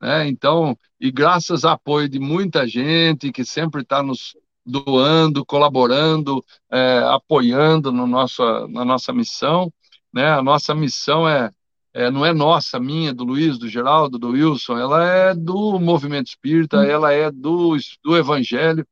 [0.00, 0.26] Né?
[0.28, 6.98] Então, e graças ao apoio de muita gente que sempre está nos doando, colaborando, é,
[6.98, 9.72] apoiando no nosso, na nossa missão.
[10.12, 10.26] Né?
[10.26, 11.50] A nossa missão é,
[11.96, 16.26] é, não é nossa, minha, do Luiz, do Geraldo, do Wilson, ela é do movimento
[16.26, 17.74] espírita, ela é do,
[18.04, 18.86] do evangelho.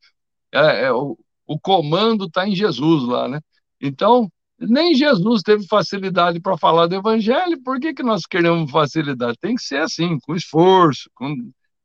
[0.50, 1.14] É, é, o,
[1.46, 3.40] o comando está em Jesus lá, né?
[3.78, 4.26] Então,
[4.58, 9.36] nem Jesus teve facilidade para falar do evangelho, por que, que nós queremos facilidade?
[9.38, 11.36] Tem que ser assim, com esforço, com...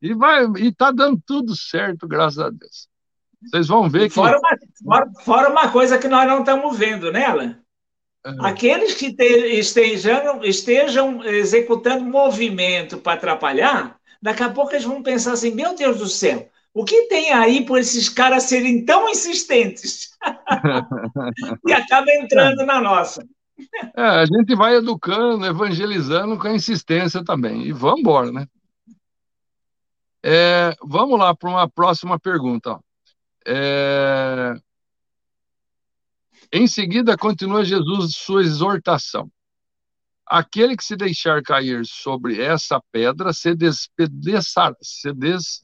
[0.02, 2.88] e vai e está dando tudo certo, graças a Deus.
[3.44, 4.16] Vocês vão ver que.
[4.16, 7.60] Fora uma, fora, fora uma coisa que nós não estamos vendo, né, Alan?
[8.42, 9.24] Aqueles que te,
[9.60, 15.98] estejam, estejam executando movimento para atrapalhar, daqui a pouco eles vão pensar assim: meu Deus
[15.98, 20.12] do céu, o que tem aí por esses caras serem tão insistentes?
[21.66, 23.26] e acaba entrando na nossa.
[23.96, 27.64] É, a gente vai educando, evangelizando com a insistência também.
[27.64, 28.48] E vamos embora, né?
[30.24, 32.80] É, vamos lá para uma próxima pergunta.
[33.46, 34.54] É...
[36.52, 39.32] Em seguida, continua Jesus sua exortação.
[40.26, 45.64] Aquele que se deixar cair sobre essa pedra se despedaçará, se des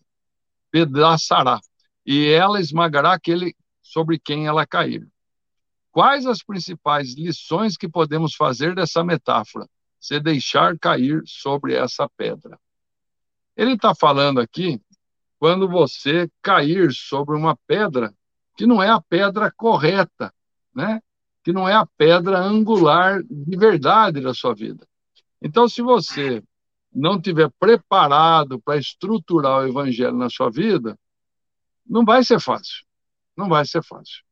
[0.71, 1.59] pedaçará,
[2.05, 5.07] e ela esmagará aquele sobre quem ela cair.
[5.91, 9.67] Quais as principais lições que podemos fazer dessa metáfora?
[9.99, 12.59] Se deixar cair sobre essa pedra.
[13.55, 14.79] Ele está falando aqui
[15.39, 18.13] quando você cair sobre uma pedra
[18.57, 20.33] que não é a pedra correta,
[20.75, 21.01] né?
[21.43, 24.87] que não é a pedra angular de verdade da sua vida.
[25.39, 26.43] Então, se você
[26.91, 30.97] não tiver preparado para estruturar o evangelho na sua vida,
[31.85, 32.83] não vai ser fácil.
[33.37, 34.23] Não vai ser fácil.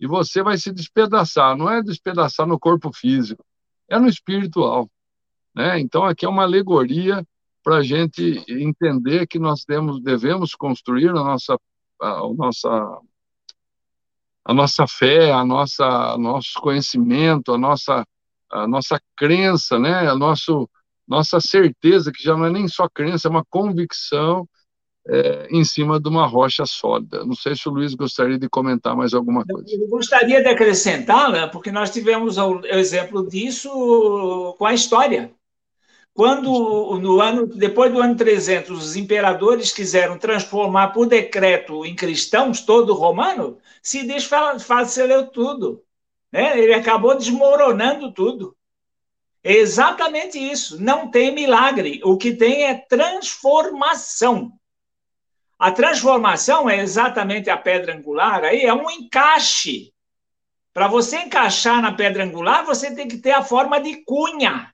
[0.00, 3.44] E você vai se despedaçar, não é despedaçar no corpo físico,
[3.88, 4.90] é no espiritual.
[5.54, 5.78] Né?
[5.80, 7.26] Então, aqui é uma alegoria
[7.62, 11.58] para a gente entender que nós temos, devemos construir a nossa,
[12.00, 13.00] a, nossa,
[14.44, 18.04] a nossa fé, a nossa, nosso conhecimento, a nossa,
[18.50, 20.12] a nossa crença, né?
[20.12, 20.68] o nosso,
[21.08, 24.46] nossa certeza, que já não é nem só crença, é uma convicção
[25.08, 27.24] é, em cima de uma rocha sólida.
[27.24, 29.66] Não sei se o Luiz gostaria de comentar mais alguma coisa.
[29.70, 35.32] Eu gostaria de acrescentar, né, porque nós tivemos o exemplo disso com a história.
[36.14, 42.60] Quando, no ano, depois do ano 300, os imperadores quiseram transformar por decreto em cristãos
[42.60, 45.82] todo romano, se desfaleceu tudo.
[46.30, 46.56] Né?
[46.56, 48.56] Ele acabou desmoronando tudo.
[49.42, 50.80] É exatamente isso.
[50.80, 52.00] Não tem milagre.
[52.04, 54.52] O que tem é transformação.
[55.58, 59.92] A transformação é exatamente a pedra angular, aí é um encaixe.
[60.72, 64.73] Para você encaixar na pedra angular, você tem que ter a forma de cunha.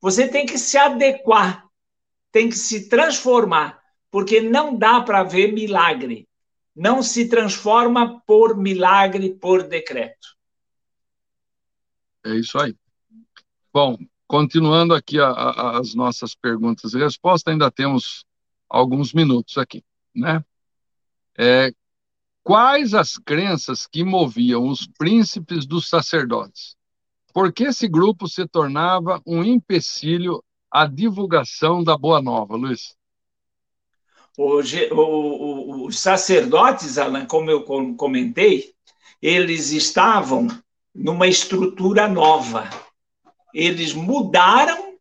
[0.00, 1.66] Você tem que se adequar,
[2.30, 3.80] tem que se transformar,
[4.10, 6.28] porque não dá para ver milagre.
[6.74, 10.36] Não se transforma por milagre, por decreto.
[12.24, 12.76] É isso aí.
[13.72, 13.98] Bom,
[14.28, 18.24] continuando aqui a, a, as nossas perguntas e respostas, ainda temos
[18.68, 19.82] alguns minutos aqui,
[20.14, 20.44] né?
[21.36, 21.72] É,
[22.44, 26.77] quais as crenças que moviam os príncipes dos sacerdotes?
[27.32, 32.96] Por que esse grupo se tornava um empecilho a divulgação da Boa Nova, Luiz?
[34.36, 34.60] O,
[34.94, 37.64] o, os sacerdotes, Alan, como eu
[37.96, 38.72] comentei,
[39.20, 40.46] eles estavam
[40.94, 42.68] numa estrutura nova.
[43.52, 44.96] Eles mudaram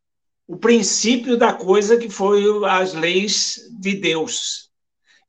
[0.47, 4.69] o princípio da coisa que foi as leis de Deus.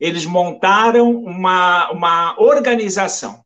[0.01, 3.45] Eles montaram uma, uma organização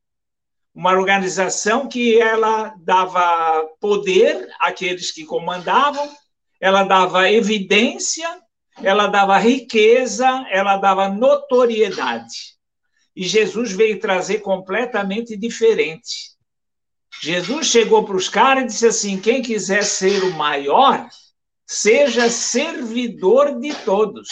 [0.75, 6.11] uma organização que ela dava poder àqueles que comandavam,
[6.61, 8.29] ela dava evidência,
[8.83, 12.57] ela dava riqueza, ela dava notoriedade.
[13.15, 16.33] E Jesus veio trazer completamente diferente.
[17.21, 21.07] Jesus chegou para os caras e disse assim: quem quiser ser o maior,
[21.67, 24.29] seja servidor de todos.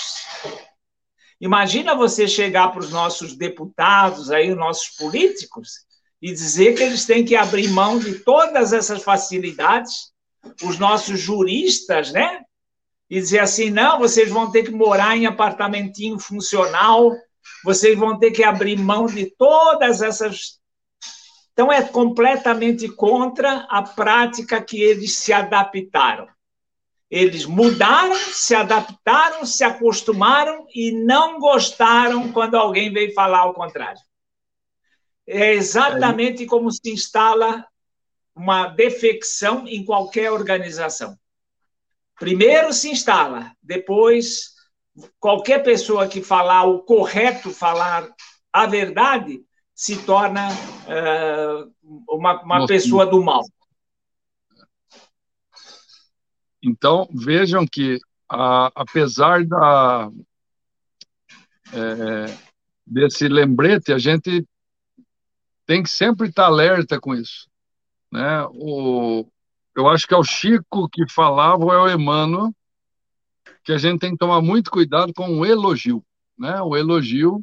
[1.39, 5.87] Imagina você chegar para os nossos deputados, aí, os nossos políticos,
[6.21, 10.13] e dizer que eles têm que abrir mão de todas essas facilidades,
[10.63, 12.43] os nossos juristas, né?
[13.09, 17.13] E dizer assim: não, vocês vão ter que morar em apartamentinho funcional,
[17.65, 20.61] vocês vão ter que abrir mão de todas essas.
[21.53, 26.29] Então, é completamente contra a prática que eles se adaptaram.
[27.11, 34.01] Eles mudaram, se adaptaram, se acostumaram e não gostaram quando alguém veio falar ao contrário.
[35.33, 37.65] É exatamente como se instala
[38.35, 41.17] uma defecção em qualquer organização.
[42.19, 44.51] Primeiro se instala, depois
[45.21, 48.13] qualquer pessoa que falar o correto, falar
[48.53, 49.41] a verdade,
[49.73, 51.73] se torna uh,
[52.09, 53.45] uma, uma pessoa do mal.
[56.61, 60.11] Então, vejam que, a, apesar da,
[61.73, 62.37] é,
[62.85, 64.45] desse lembrete, a gente
[65.71, 67.49] tem que sempre estar alerta com isso.
[68.11, 68.45] Né?
[68.55, 69.25] O,
[69.77, 72.53] eu acho que é o Chico que falava, ou é o Emmanuel,
[73.63, 76.05] que a gente tem que tomar muito cuidado com o elogio.
[76.37, 76.61] Né?
[76.61, 77.41] O elogio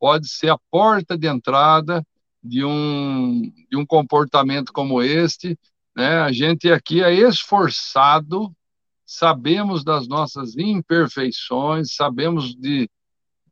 [0.00, 2.02] pode ser a porta de entrada
[2.42, 5.54] de um, de um comportamento como este.
[5.94, 6.20] Né?
[6.20, 8.56] A gente aqui é esforçado,
[9.04, 12.88] sabemos das nossas imperfeições, sabemos de,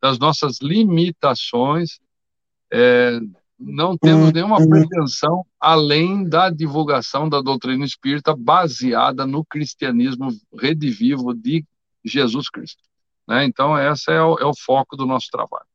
[0.00, 2.00] das nossas limitações,
[2.72, 3.20] é,
[3.58, 10.28] não temos nenhuma pretensão além da divulgação da doutrina espírita baseada no cristianismo
[10.58, 11.64] redivivo de
[12.04, 12.82] Jesus Cristo.
[13.26, 13.44] Né?
[13.44, 15.66] Então, esse é o, é o foco do nosso trabalho.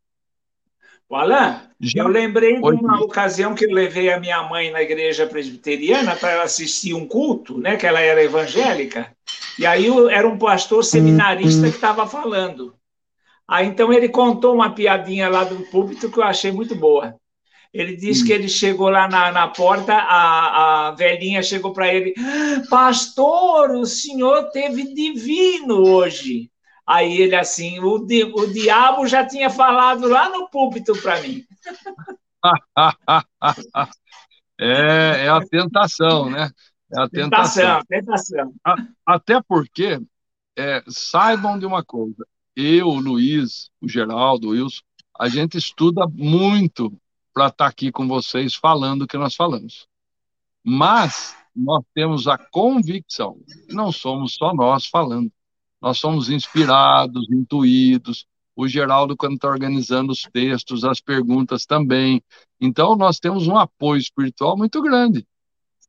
[1.12, 2.04] Alain, Já...
[2.04, 6.32] eu lembrei de uma ocasião que eu levei a minha mãe na igreja presbiteriana para
[6.32, 9.12] ela assistir um culto, né, que ela era evangélica,
[9.58, 12.76] e aí era um pastor seminarista que estava falando.
[13.48, 17.19] Aí então ele contou uma piadinha lá do púlpito que eu achei muito boa.
[17.72, 22.16] Ele disse que ele chegou lá na, na porta, a, a velhinha chegou para ele:
[22.68, 26.50] Pastor, o senhor teve divino hoje.
[26.86, 31.46] Aí ele assim: o, di, o diabo já tinha falado lá no púlpito para mim.
[34.60, 36.50] é, é a tentação, né?
[36.92, 37.84] É a tentação.
[37.88, 38.52] Tentação, tentação.
[39.06, 40.00] Até porque,
[40.58, 42.26] é, saibam de uma coisa:
[42.56, 44.82] eu, o Luiz, o Geraldo, o Wilson,
[45.20, 46.92] a gente estuda muito
[47.34, 49.88] para estar tá aqui com vocês falando o que nós falamos.
[50.64, 53.38] Mas nós temos a convicção,
[53.70, 55.32] não somos só nós falando,
[55.82, 58.26] nós somos inspirados, intuídos.
[58.56, 62.22] O Geraldo, quando está organizando os textos, as perguntas também.
[62.60, 65.26] Então, nós temos um apoio espiritual muito grande.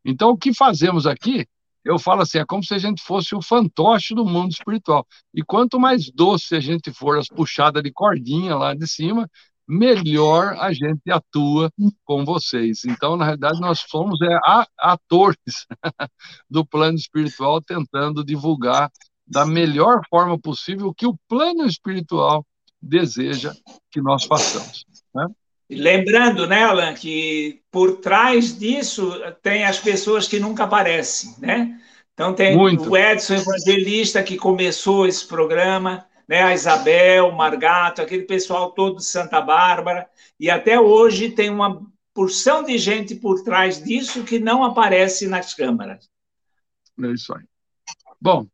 [0.05, 1.49] Então, o que fazemos aqui,
[1.85, 5.05] eu falo assim, é como se a gente fosse o fantoche do mundo espiritual.
[5.35, 9.29] E quanto mais doce a gente for as puxadas de cordinha lá de cima,
[9.70, 11.70] melhor a gente atua
[12.05, 12.84] com vocês.
[12.84, 14.36] Então, na realidade, nós somos é,
[14.76, 15.36] atores
[16.51, 18.90] do plano espiritual tentando divulgar
[19.24, 22.44] da melhor forma possível o que o plano espiritual
[22.82, 23.52] deseja
[23.92, 24.84] que nós façamos.
[25.14, 25.26] Né?
[25.70, 31.80] Lembrando, né, Alan, que por trás disso tem as pessoas que nunca aparecem, né?
[32.12, 32.90] Então tem Muito.
[32.90, 39.05] o Edson Evangelista que começou esse programa, né, a Isabel, Margato, aquele pessoal todo de
[39.05, 40.09] Santa Bárbara,
[40.39, 41.85] e até hoje tem uma
[42.15, 46.09] porção de gente por trás disso que não aparece nas câmaras.
[47.02, 47.43] É isso aí.
[48.20, 48.47] Bom,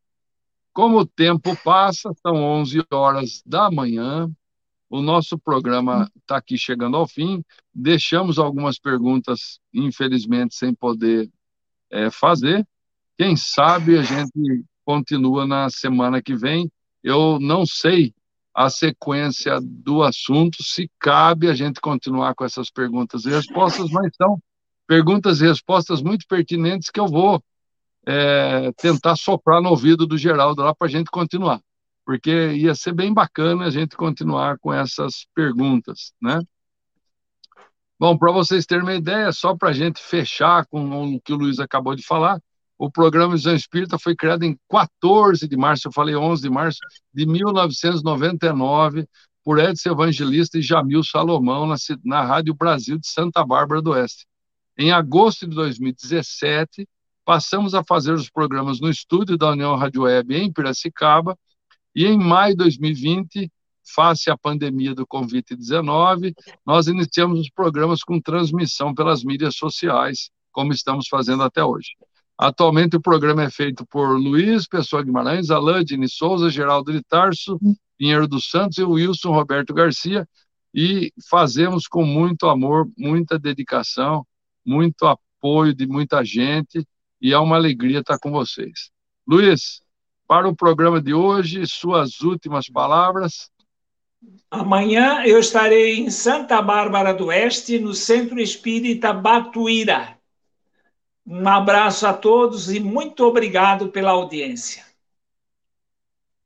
[0.73, 4.27] como o tempo passa, são 11 horas da manhã,
[4.89, 7.45] o nosso programa está aqui chegando ao fim.
[7.75, 11.31] Deixamos algumas perguntas, infelizmente, sem poder
[11.91, 12.67] é, fazer.
[13.19, 16.71] Quem sabe a gente continua na semana que vem
[17.07, 18.13] eu não sei
[18.53, 24.11] a sequência do assunto, se cabe a gente continuar com essas perguntas e respostas, mas
[24.17, 24.41] são
[24.89, 27.41] perguntas e respostas muito pertinentes que eu vou
[28.05, 31.61] é, tentar soprar no ouvido do Geraldo lá para a gente continuar,
[32.05, 36.41] porque ia ser bem bacana a gente continuar com essas perguntas, né?
[38.01, 41.37] Bom, para vocês terem uma ideia, só para a gente fechar com o que o
[41.37, 42.41] Luiz acabou de falar,
[42.79, 46.79] o programa Visão Espírita foi criado em 14 de março, eu falei 11 de março,
[47.13, 49.07] de 1999,
[49.43, 54.27] por Edson Evangelista e Jamil Salomão, na, na Rádio Brasil de Santa Bárbara do Oeste.
[54.77, 56.87] Em agosto de 2017,
[57.25, 61.37] passamos a fazer os programas no estúdio da União Rádio Web em Piracicaba,
[61.95, 63.51] e em maio de 2020
[63.95, 66.35] face à pandemia do Covid-19,
[66.67, 71.91] nós iniciamos os programas com transmissão pelas mídias sociais, como estamos fazendo até hoje.
[72.39, 77.59] Atualmente o programa é feito por Luiz Pessoa Guimarães, Alain Dini Souza, Geraldo de Tarso,
[77.97, 80.29] Pinheiro dos Santos e Wilson Roberto Garcia,
[80.75, 84.27] e fazemos com muito amor, muita dedicação,
[84.65, 86.87] muito apoio de muita gente,
[87.21, 88.91] e é uma alegria estar com vocês.
[89.27, 89.81] Luiz,
[90.29, 93.51] para o programa de hoje, suas últimas palavras.
[94.51, 100.16] Amanhã eu estarei em Santa Bárbara do Oeste, no Centro Espírita Batuíra.
[101.27, 104.85] Um abraço a todos e muito obrigado pela audiência.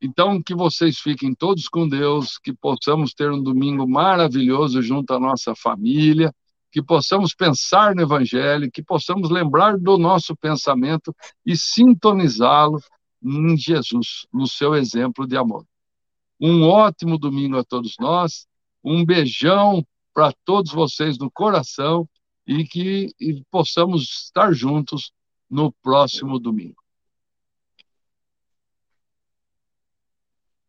[0.01, 5.21] Então, que vocês fiquem todos com Deus, que possamos ter um domingo maravilhoso junto à
[5.21, 6.35] nossa família,
[6.73, 12.81] que possamos pensar no Evangelho, que possamos lembrar do nosso pensamento e sintonizá-lo
[13.23, 15.67] em Jesus, no seu exemplo de amor.
[16.41, 18.47] Um ótimo domingo a todos nós,
[18.83, 19.85] um beijão
[20.15, 22.09] para todos vocês no coração
[22.47, 25.13] e que e possamos estar juntos
[25.49, 26.83] no próximo domingo.